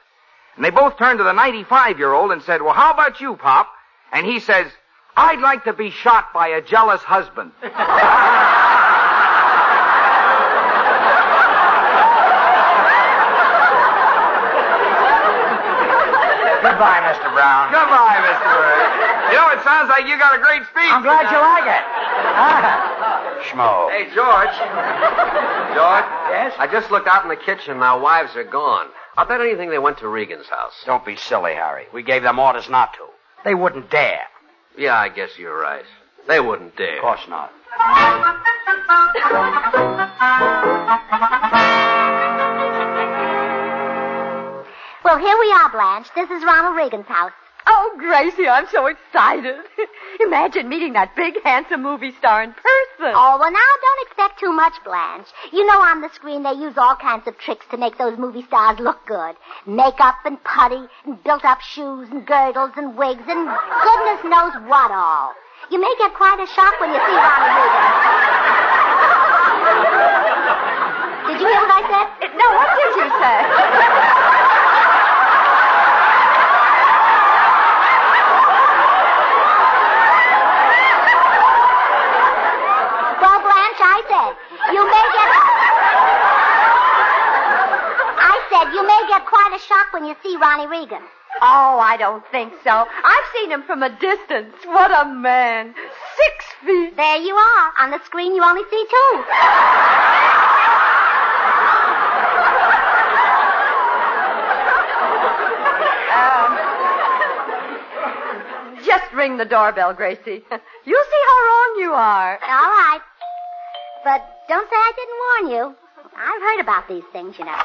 [0.55, 3.35] And they both turned to the 95 year old and said, Well, how about you,
[3.35, 3.69] Pop?
[4.13, 4.71] And he says,
[5.17, 7.51] I'd like to be shot by a jealous husband.
[16.65, 17.31] Goodbye, Mr.
[17.31, 17.71] Brown.
[17.71, 18.43] Goodbye, Mr.
[18.43, 19.31] Burns.
[19.31, 20.91] You know, it sounds like you got a great speech.
[20.91, 21.83] I'm glad you like it.
[22.35, 23.39] Ah.
[23.47, 23.89] Schmo.
[23.89, 24.55] Hey, George.
[25.75, 26.07] George?
[26.31, 26.53] Yes?
[26.59, 27.77] I just looked out in the kitchen.
[27.81, 28.87] Our wives are gone.
[29.17, 30.73] I'll bet anything they went to Reagan's house.
[30.85, 31.85] Don't be silly, Harry.
[31.93, 33.05] We gave them orders not to.
[33.43, 34.27] They wouldn't dare.
[34.77, 35.85] Yeah, I guess you're right.
[36.27, 36.97] They wouldn't dare.
[36.97, 37.51] Of course not.
[45.05, 46.07] Well, here we are, Blanche.
[46.15, 47.31] This is Ronald Reagan's house.
[47.67, 49.53] Oh, Gracie, I'm so excited.
[50.19, 53.13] Imagine meeting that big, handsome movie star in person.
[53.13, 55.27] Oh, well, now don't expect too much, Blanche.
[55.53, 58.41] You know on the screen they use all kinds of tricks to make those movie
[58.49, 59.35] stars look good.
[59.67, 65.35] Makeup and putty and built-up shoes and girdles and wigs and goodness knows what all.
[65.69, 67.93] You may get quite a shock when you see Ronald Reagan.
[71.29, 72.09] Did you hear what I said?
[72.41, 73.37] No, what did you say?
[83.21, 84.31] Well, Blanche, I said
[84.75, 85.29] you may get.
[88.21, 91.01] I said you may get quite a shock when you see Ronnie Reagan.
[91.41, 92.71] Oh, I don't think so.
[92.71, 94.55] I've seen him from a distance.
[94.65, 95.73] What a man.
[96.17, 96.95] Six feet.
[96.95, 97.71] There you are.
[97.79, 99.23] On the screen, you only see two.
[106.15, 106.51] Um,
[108.85, 110.43] just ring the doorbell, Gracie.
[110.85, 112.39] You'll see how wrong you are.
[112.43, 113.01] All right.
[114.03, 115.75] But don't say I didn't warn you.
[116.17, 117.61] I've heard about these things, you know.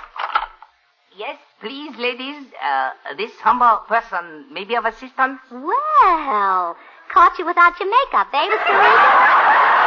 [1.16, 2.46] Yes, please, ladies.
[2.62, 5.40] Uh, this humble person may be of assistance.
[5.50, 6.76] Well,
[7.12, 8.70] caught you without your makeup, eh, Mr.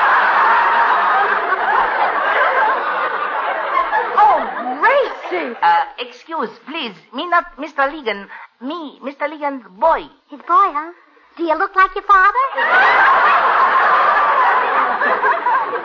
[4.15, 5.55] Oh, Gracie!
[5.61, 6.95] Uh, excuse, please.
[7.13, 7.89] Me not Mr.
[7.89, 8.27] Ligon.
[8.61, 9.29] Me, Mr.
[9.29, 10.01] Ligon's boy.
[10.29, 10.91] His boy, huh?
[11.37, 13.39] Do you look like your father?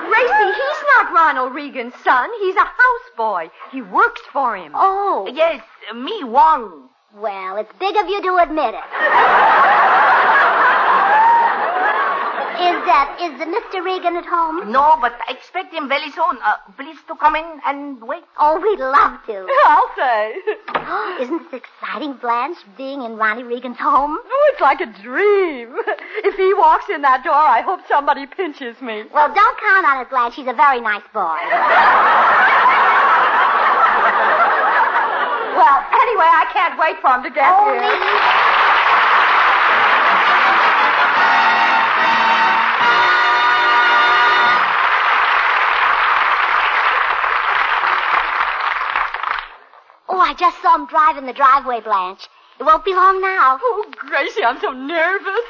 [0.09, 2.31] Gracie, he's not Ronald Reagan's son.
[2.41, 3.51] He's a houseboy.
[3.73, 4.73] He works for him.
[4.75, 5.29] Oh.
[5.33, 5.63] Yes,
[5.95, 6.89] me, Wong.
[7.15, 9.98] Well, it's big of you to admit it.
[12.59, 13.85] Is that is the Mr.
[13.85, 14.73] Reagan at home?
[14.73, 16.43] No, but I expect him very soon.
[16.43, 18.25] Uh, please to come in and wait.
[18.37, 19.47] Oh, we'd love to.
[19.67, 20.35] I'll say.
[21.23, 24.19] Isn't this exciting, Blanche, being in Ronnie Reagan's home?
[24.19, 25.75] Oh, it's like a dream.
[26.25, 29.05] If he walks in that door, I hope somebody pinches me.
[29.15, 30.35] Well, don't count on it, Blanche.
[30.35, 31.39] He's a very nice boy.
[35.59, 38.38] Well, anyway, I can't wait for him to get here.
[50.19, 52.27] Oh, I just saw him drive in the driveway, Blanche.
[52.59, 53.55] It won't be long now.
[53.63, 55.47] Oh, Gracie, I'm so nervous.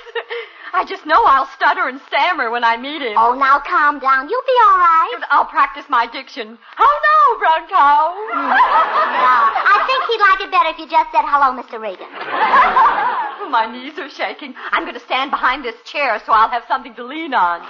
[0.76, 3.16] I just know I'll stutter and stammer when I meet him.
[3.16, 4.28] Oh, now calm down.
[4.28, 5.24] You'll be all right.
[5.30, 6.58] I'll practice my diction.
[6.60, 8.12] Oh, How now, brown cow?
[9.72, 11.80] I think he'd like it better if you just said hello, Mr.
[11.80, 12.12] Reagan.
[13.48, 14.52] my knees are shaking.
[14.70, 17.64] I'm going to stand behind this chair so I'll have something to lean on.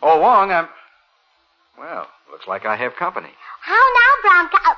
[0.00, 0.68] Oh, Wong, I'm.
[1.78, 3.36] Well, looks like I have company.
[3.64, 4.76] How now, brown cow?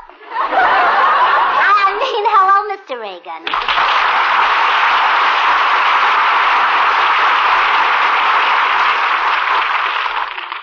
[1.75, 2.95] I mean, hello, Mr.
[3.03, 3.43] Reagan.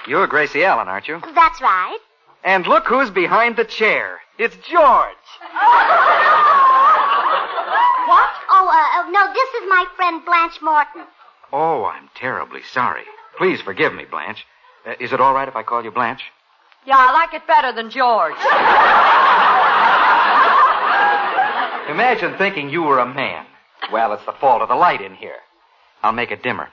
[0.07, 1.19] You're Gracie Allen, aren't you?
[1.35, 1.97] That's right.
[2.45, 4.19] And look who's behind the chair.
[4.37, 5.27] It's George.
[8.07, 8.29] What?
[8.49, 11.03] Oh, uh, uh, no, this is my friend Blanche Morton.
[11.51, 13.03] Oh, I'm terribly sorry.
[13.37, 14.45] Please forgive me, Blanche.
[14.85, 16.23] Uh, is it all right if I call you Blanche?
[16.85, 18.35] Yeah, I like it better than George.
[21.89, 23.45] Imagine thinking you were a man.
[23.91, 25.37] Well, it's the fault of the light in here.
[26.01, 26.69] I'll make it dimmer.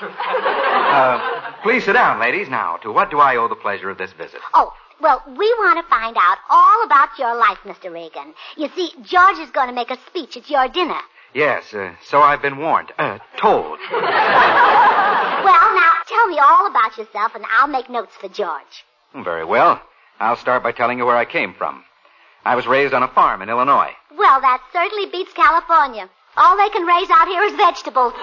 [0.00, 2.48] Uh, please sit down, ladies.
[2.48, 4.40] Now, to what do I owe the pleasure of this visit?
[4.54, 7.92] Oh, well, we want to find out all about your life, Mr.
[7.92, 8.34] Reagan.
[8.56, 11.00] You see, George is going to make a speech at your dinner.
[11.34, 12.92] Yes, uh, so I've been warned.
[12.98, 13.78] Uh, told.
[15.44, 18.84] Well, now, tell me all about yourself, and I'll make notes for George.
[19.14, 19.78] Very well.
[20.18, 21.84] I'll start by telling you where I came from.
[22.46, 23.90] I was raised on a farm in Illinois.
[24.16, 26.08] Well, that certainly beats California.
[26.38, 28.14] All they can raise out here is vegetables.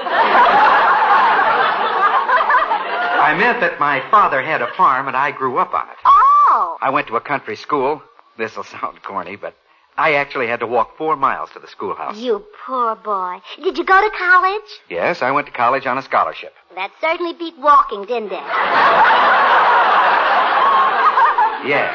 [3.22, 5.98] I meant that my father had a farm and I grew up on it.
[6.04, 6.78] Oh!
[6.82, 8.02] I went to a country school.
[8.38, 9.54] This'll sound corny, but
[10.02, 12.18] I actually had to walk four miles to the schoolhouse.
[12.18, 13.38] You poor boy.
[13.62, 14.70] Did you go to college?
[14.90, 16.54] Yes, I went to college on a scholarship.
[16.74, 18.42] That certainly beat walking, didn't it?
[21.70, 21.94] Yes.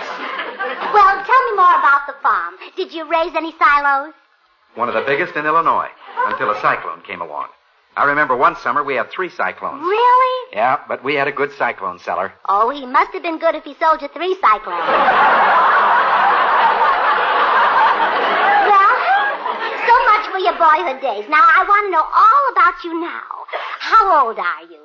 [0.94, 2.54] Well, tell me more about the farm.
[2.76, 4.14] Did you raise any silos?
[4.76, 5.88] One of the biggest in Illinois
[6.26, 7.48] until a cyclone came along.
[7.96, 9.82] I remember one summer we had three cyclones.
[9.82, 10.52] Really?
[10.52, 12.32] Yeah, but we had a good cyclone cellar.
[12.48, 14.86] Oh, he must have been good if he sold you three cyclones.
[18.70, 18.94] well,
[19.88, 21.28] so much for your boyhood days.
[21.28, 23.26] Now, I want to know all about you now.
[23.80, 24.78] How old are you?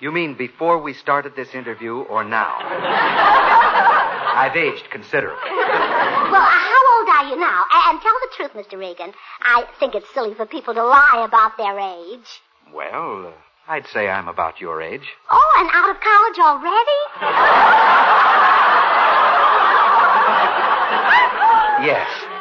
[0.00, 2.56] You mean before we started this interview or now?
[4.36, 5.50] I've aged considerably.
[5.50, 7.64] Well, uh, how old are you now?
[7.88, 8.78] And tell the truth, Mr.
[8.78, 9.12] Reagan.
[9.42, 12.40] I think it's silly for people to lie about their age.
[12.72, 13.32] Well, uh,
[13.68, 15.06] I'd say I'm about your age.
[15.30, 17.00] Oh, and out of college already?
[21.86, 22.35] Yes.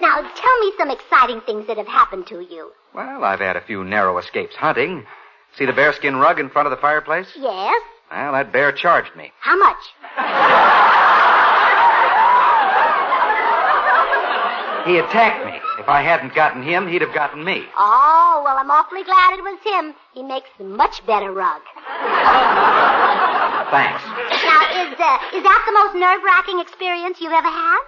[0.00, 2.70] Now, tell me some exciting things that have happened to you.
[2.94, 5.06] Well, I've had a few narrow escapes hunting.
[5.56, 7.28] See the bearskin rug in front of the fireplace?
[7.36, 7.82] Yes?
[8.10, 9.32] Well, that bear charged me.
[9.40, 9.76] How much?
[14.86, 15.58] He attacked me.
[15.80, 17.66] If I hadn't gotten him, he'd have gotten me.
[17.76, 19.94] Oh, well, I'm awfully glad it was him.
[20.14, 21.60] He makes a much better rug.
[23.74, 23.98] Thanks.
[24.46, 27.82] Now, is, uh, is that the most nerve-wracking experience you've ever had?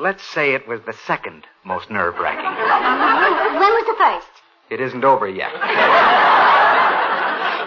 [0.00, 2.44] Let's say it was the second most nerve wracking.
[3.58, 4.28] When was the first?
[4.70, 5.52] It isn't over yet.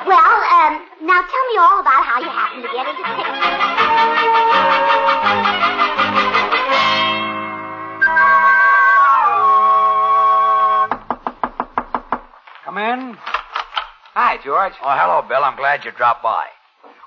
[0.07, 4.41] Well, um, now tell me all about how you happened to get into pictures.
[12.63, 13.17] Come in.
[14.13, 14.73] Hi, George.
[14.82, 15.43] Oh, hello, Bill.
[15.43, 16.45] I'm glad you dropped by.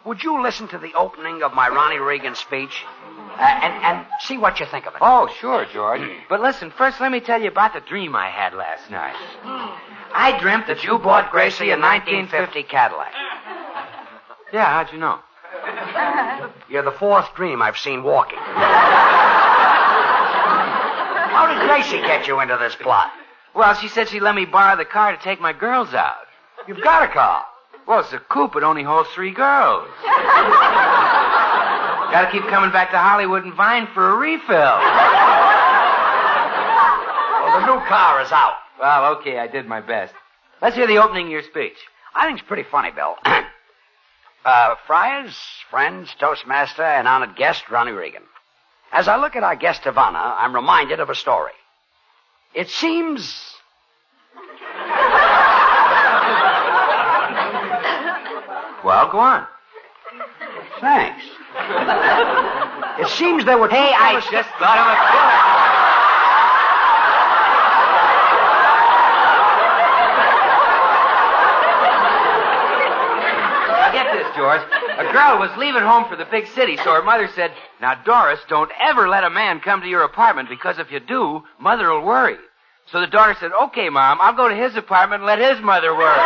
[0.05, 2.85] Would you listen to the opening of my Ronnie Reagan speech?
[3.39, 4.99] Uh, and, and see what you think of it.
[5.01, 6.03] Oh, sure, George.
[6.29, 9.17] But listen, first let me tell you about the dream I had last night.
[10.15, 13.13] I dreamt that you bought Gracie a 1950 Cadillac.
[14.53, 15.19] Yeah, how'd you know?
[16.69, 18.39] You're the fourth dream I've seen walking.
[21.35, 23.11] How did Gracie get you into this plot?
[23.55, 26.15] Well, she said she'd let me borrow the car to take my girls out.
[26.69, 27.45] You've got a car.
[27.87, 28.57] Well, it's a coupe.
[28.57, 29.89] It only holds three girls.
[32.15, 34.79] Gotta keep coming back to Hollywood and Vine for a refill.
[37.43, 38.55] Well, the new car is out.
[38.81, 40.15] Well, okay, I did my best.
[40.63, 41.77] Let's hear the opening of your speech.
[42.15, 43.17] I think it's pretty funny, Bill.
[44.45, 45.37] uh, friars,
[45.71, 48.23] friends, Toastmaster, and honored guest, Ronnie Reagan.
[48.93, 51.53] As I look at our guest of honor, I'm reminded of a story.
[52.55, 53.57] It seems.
[58.85, 59.47] Well, go on.
[60.79, 61.25] Thanks.
[63.01, 63.69] It seems there were.
[63.69, 64.95] Hey, I just thought of a
[73.73, 74.61] Now get this, George.
[74.99, 78.41] A girl was leaving home for the big city, so her mother said, Now, Doris,
[78.49, 82.05] don't ever let a man come to your apartment because if you do, mother will
[82.05, 82.37] worry.
[82.93, 85.97] So the daughter said, Okay, Mom, I'll go to his apartment and let his mother
[85.97, 86.21] worry.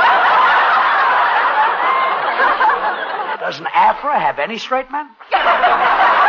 [3.41, 5.09] Doesn't Afra have any straight men?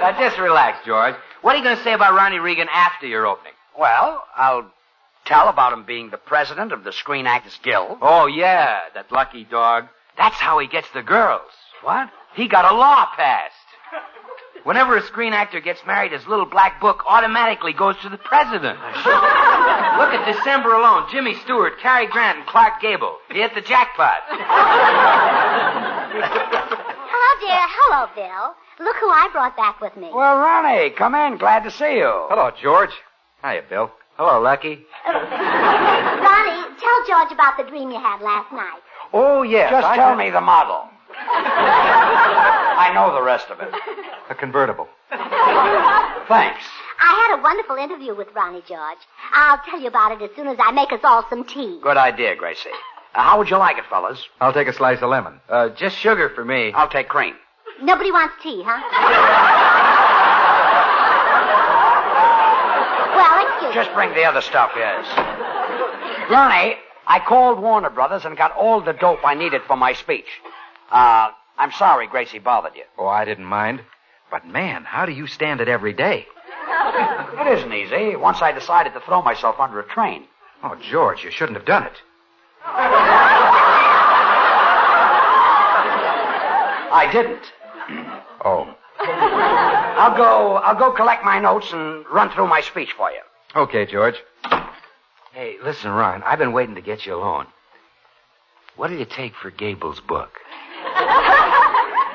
[0.00, 1.16] Now, just relax, George.
[1.42, 3.52] What are you going to say about Ronnie Reagan after your opening?
[3.76, 4.70] Well, I'll
[5.24, 7.98] tell about him being the president of the Screen Actors Guild.
[8.00, 9.86] Oh, yeah, that lucky dog.
[10.16, 11.50] That's how he gets the girls.
[11.82, 12.10] What?
[12.34, 13.54] He got a law passed.
[14.68, 18.78] Whenever a screen actor gets married, his little black book automatically goes to the president.
[18.84, 21.08] Look at December alone.
[21.10, 23.16] Jimmy Stewart, Cary Grant, and Clark Gable.
[23.32, 24.18] He hit the jackpot.
[27.08, 27.64] Hello, dear.
[27.80, 28.54] Hello, Bill.
[28.84, 30.10] Look who I brought back with me.
[30.12, 31.38] Well, Ronnie, come in.
[31.38, 32.26] Glad to see you.
[32.28, 32.92] Hello, George.
[33.42, 33.90] Hiya, Bill.
[34.18, 34.84] Hello, Lucky.
[35.06, 38.82] Ronnie, tell George about the dream you had last night.
[39.14, 39.70] Oh, yes.
[39.70, 40.90] Just I tell me the model.
[42.78, 43.68] I know the rest of it.
[44.30, 44.88] A convertible.
[45.10, 46.62] Thanks.
[47.00, 48.98] I had a wonderful interview with Ronnie, George.
[49.32, 51.80] I'll tell you about it as soon as I make us all some tea.
[51.82, 52.70] Good idea, Gracie.
[53.14, 54.22] Uh, how would you like it, fellas?
[54.40, 55.40] I'll take a slice of lemon.
[55.48, 56.72] Uh, just sugar for me.
[56.72, 57.34] I'll take cream.
[57.82, 58.80] Nobody wants tea, huh?
[63.16, 65.06] well, excuse Just bring the other stuff, yes.
[66.30, 66.76] Ronnie,
[67.06, 70.26] I called Warner Brothers and got all the dope I needed for my speech.
[70.90, 72.84] Uh, I'm sorry Gracie bothered you.
[72.96, 73.80] Oh, I didn't mind.
[74.30, 76.26] But man, how do you stand it every day?
[77.40, 78.14] It isn't easy.
[78.16, 80.24] Once I decided to throw myself under a train.
[80.62, 81.92] Oh, George, you shouldn't have done it.
[86.90, 87.52] I didn't.
[88.44, 88.74] Oh.
[89.00, 90.56] I'll go.
[90.56, 93.20] I'll go collect my notes and run through my speech for you.
[93.56, 94.16] Okay, George.
[95.32, 96.22] Hey, listen, Ron.
[96.24, 97.46] I've been waiting to get you alone.
[98.76, 100.38] What'll you take for Gable's book?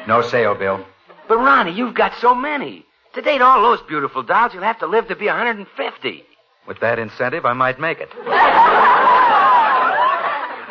[0.08, 0.86] No sale, Bill.
[1.28, 2.86] But Ronnie, you've got so many.
[3.14, 6.24] To date all those beautiful dolls, you'll have to live to be 150.
[6.68, 8.10] With that incentive, I might make it.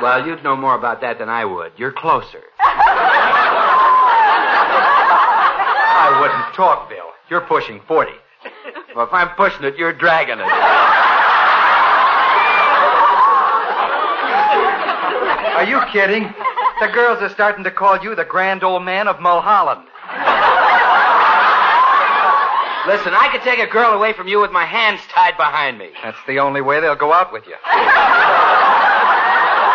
[0.03, 1.73] well, you'd know more about that than I would.
[1.77, 2.43] You're closer.
[5.95, 7.07] I wouldn't talk, Bill.
[7.31, 8.11] You're pushing 40.
[8.97, 10.49] Well, if I'm pushing it, you're dragging it.
[15.57, 16.25] Are you kidding?
[16.83, 19.87] The girls are starting to call you the grand old man of Mulholland.
[22.91, 25.91] Listen, I could take a girl away from you with my hands tied behind me.
[26.03, 27.55] That's the only way they'll go out with you.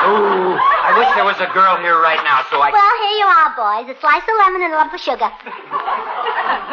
[0.03, 3.27] Ooh, I wish there was a girl here right now so I Well, here you
[3.39, 3.87] are, boys.
[3.87, 5.31] A slice of lemon and a lump of sugar.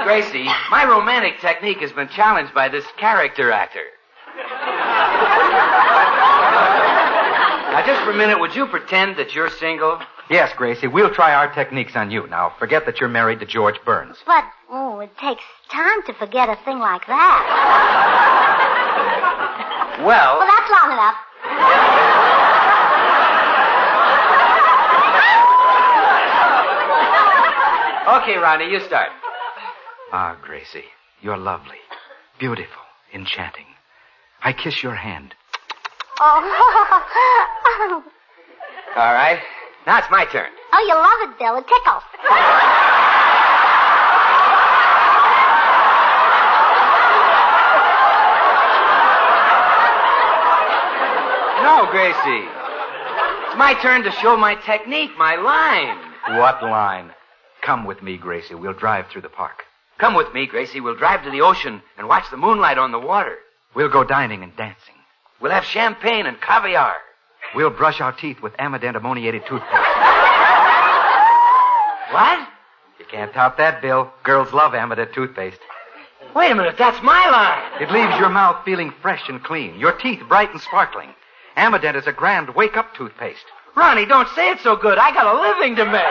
[0.02, 3.86] Gracie, my romantic technique has been challenged by this character actor.
[7.70, 10.02] Now, just for a minute, would you pretend that you're single?
[10.30, 12.26] Yes, Gracie, we'll try our techniques on you.
[12.28, 14.16] Now, forget that you're married to George Burns.
[14.26, 18.20] But, oh, it takes time to forget a thing like that.
[19.94, 21.14] Well, Well, that's long enough.
[28.22, 29.10] okay, Ronnie, you start.
[30.12, 30.84] Ah, Gracie,
[31.22, 31.78] you're lovely,
[32.38, 33.66] beautiful, enchanting.
[34.42, 35.34] I kiss your hand.
[36.20, 38.02] Oh.
[38.96, 39.40] All right.
[39.86, 40.50] Now it's my turn.
[40.72, 41.56] oh, you love it, Bill.
[41.56, 42.02] It tickles.
[51.62, 52.46] No, Gracie.
[53.46, 56.38] It's my turn to show my technique, my line.
[56.38, 57.10] What line?
[57.62, 58.54] Come with me, Gracie.
[58.54, 59.64] We'll drive through the park.
[59.98, 60.80] Come with me, Gracie.
[60.80, 63.36] We'll drive to the ocean and watch the moonlight on the water.
[63.74, 64.94] We'll go dining and dancing.
[65.40, 66.96] We'll have champagne and caviar.
[67.54, 69.72] We'll brush our teeth with amident ammoniated toothpaste.
[72.10, 72.48] What?
[72.98, 74.12] You can't top that, Bill.
[74.22, 75.58] Girls love amident toothpaste.
[76.34, 77.82] Wait a minute, that's my line.
[77.82, 81.10] It leaves your mouth feeling fresh and clean, your teeth bright and sparkling.
[81.56, 83.44] Amident is a grand wake-up toothpaste.
[83.76, 84.98] Ronnie, don't say it so good.
[84.98, 86.02] I got a living to make.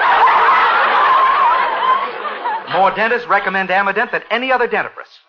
[2.74, 5.20] More dentists recommend Amident than any other dentifrice.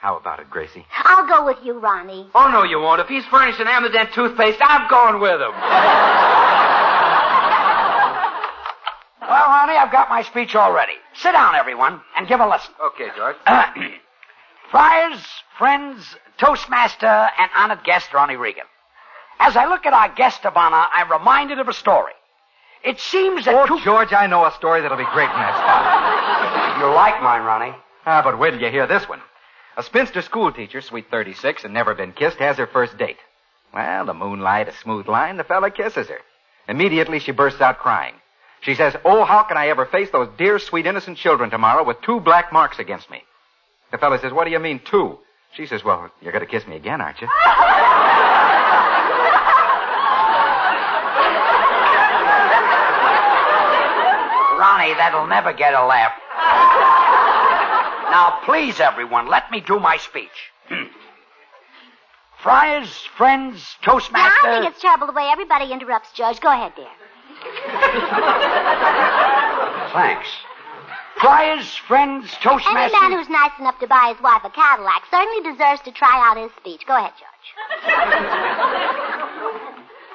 [0.00, 0.86] How about it, Gracie?
[1.04, 2.28] I'll go with you, Ronnie.
[2.34, 3.00] Oh, no, you won't.
[3.00, 5.52] If he's furnishing Amident toothpaste, I'm going with him.
[9.20, 10.94] Well, Ronnie, I've got my speech already.
[11.14, 12.72] Sit down, everyone, and give a listen.
[12.82, 13.36] Okay, George.
[14.70, 15.20] Friars,
[15.58, 17.06] friends, Toastmaster,
[17.38, 18.64] and honored guest Ronnie Reagan.
[19.38, 22.12] As I look at our guest of honor, I'm reminded of a story.
[22.84, 23.84] It seems that Oh, two...
[23.84, 26.80] George, I know a story that'll be great next time.
[26.80, 27.74] You like mine, Ronnie.
[28.06, 29.20] Ah, but wait till you hear this one.
[29.76, 33.18] A spinster schoolteacher, sweet 36, and never been kissed, has her first date.
[33.72, 36.18] Well, the moonlight, a smooth line, the fella kisses her.
[36.68, 38.14] Immediately she bursts out crying.
[38.62, 42.02] She says, Oh, how can I ever face those dear, sweet, innocent children tomorrow with
[42.02, 43.22] two black marks against me?
[43.92, 45.18] The fella says, What do you mean, two?
[45.54, 47.28] She says, Well, you're going to kiss me again, aren't you?
[54.58, 56.12] Ronnie, that'll never get a laugh.
[58.10, 60.28] Now, please, everyone, let me do my speech.
[60.68, 60.84] Hmm.
[62.42, 64.48] Friars, friends, Now, Toastmaster.
[64.48, 66.40] I think it's terrible the way everybody interrupts George.
[66.40, 66.88] Go ahead, dear.
[69.92, 70.28] Thanks.
[71.20, 73.00] Friars, friends, Any Toastmaster.
[73.00, 76.38] man who's nice enough to buy his wife a Cadillac certainly deserves to try out
[76.38, 76.86] his speech.
[76.86, 77.46] Go ahead, George.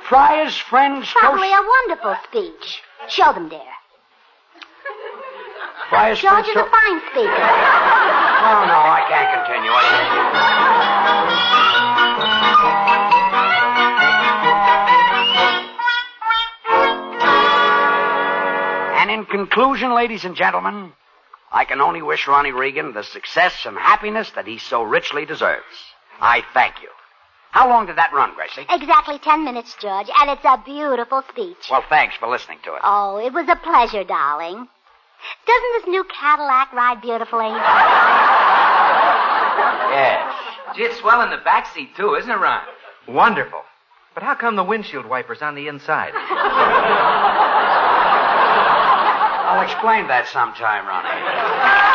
[0.09, 1.61] Friars, friends, Probably Toast.
[1.63, 2.81] a wonderful speech.
[3.07, 3.61] Show them, dear.
[5.89, 7.45] Friars, George friends, is a fine speaker.
[8.45, 9.71] Oh, no, I can't continue.
[9.71, 11.15] I-
[18.97, 20.93] And in conclusion, ladies and gentlemen,
[21.51, 25.75] I can only wish Ronnie Reagan the success and happiness that he so richly deserves.
[26.19, 26.89] I thank you.
[27.51, 28.65] How long did that run, Gracie?
[28.69, 31.67] Exactly ten minutes, George, and it's a beautiful speech.
[31.69, 32.81] Well, thanks for listening to it.
[32.83, 34.67] Oh, it was a pleasure, darling.
[35.45, 37.49] Doesn't this new Cadillac ride beautifully?
[39.95, 40.33] Yes.
[40.75, 42.61] Gee, it's swell in the back seat, too, isn't it, Ron?
[43.07, 43.61] Wonderful.
[44.13, 46.13] But how come the windshield wiper's on the inside?
[49.45, 51.94] I'll explain that sometime, Ronnie.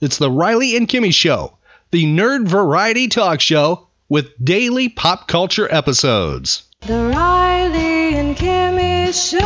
[0.00, 1.58] It's the Riley and Kimmy Show,
[1.90, 6.62] the nerd variety talk show with daily pop culture episodes.
[6.86, 9.38] The Riley and Kimmy Show.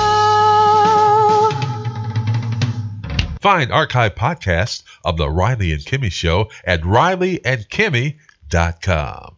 [3.40, 9.32] Find archive podcasts of The Riley and Kimmy Show at rileyandkimmy.com.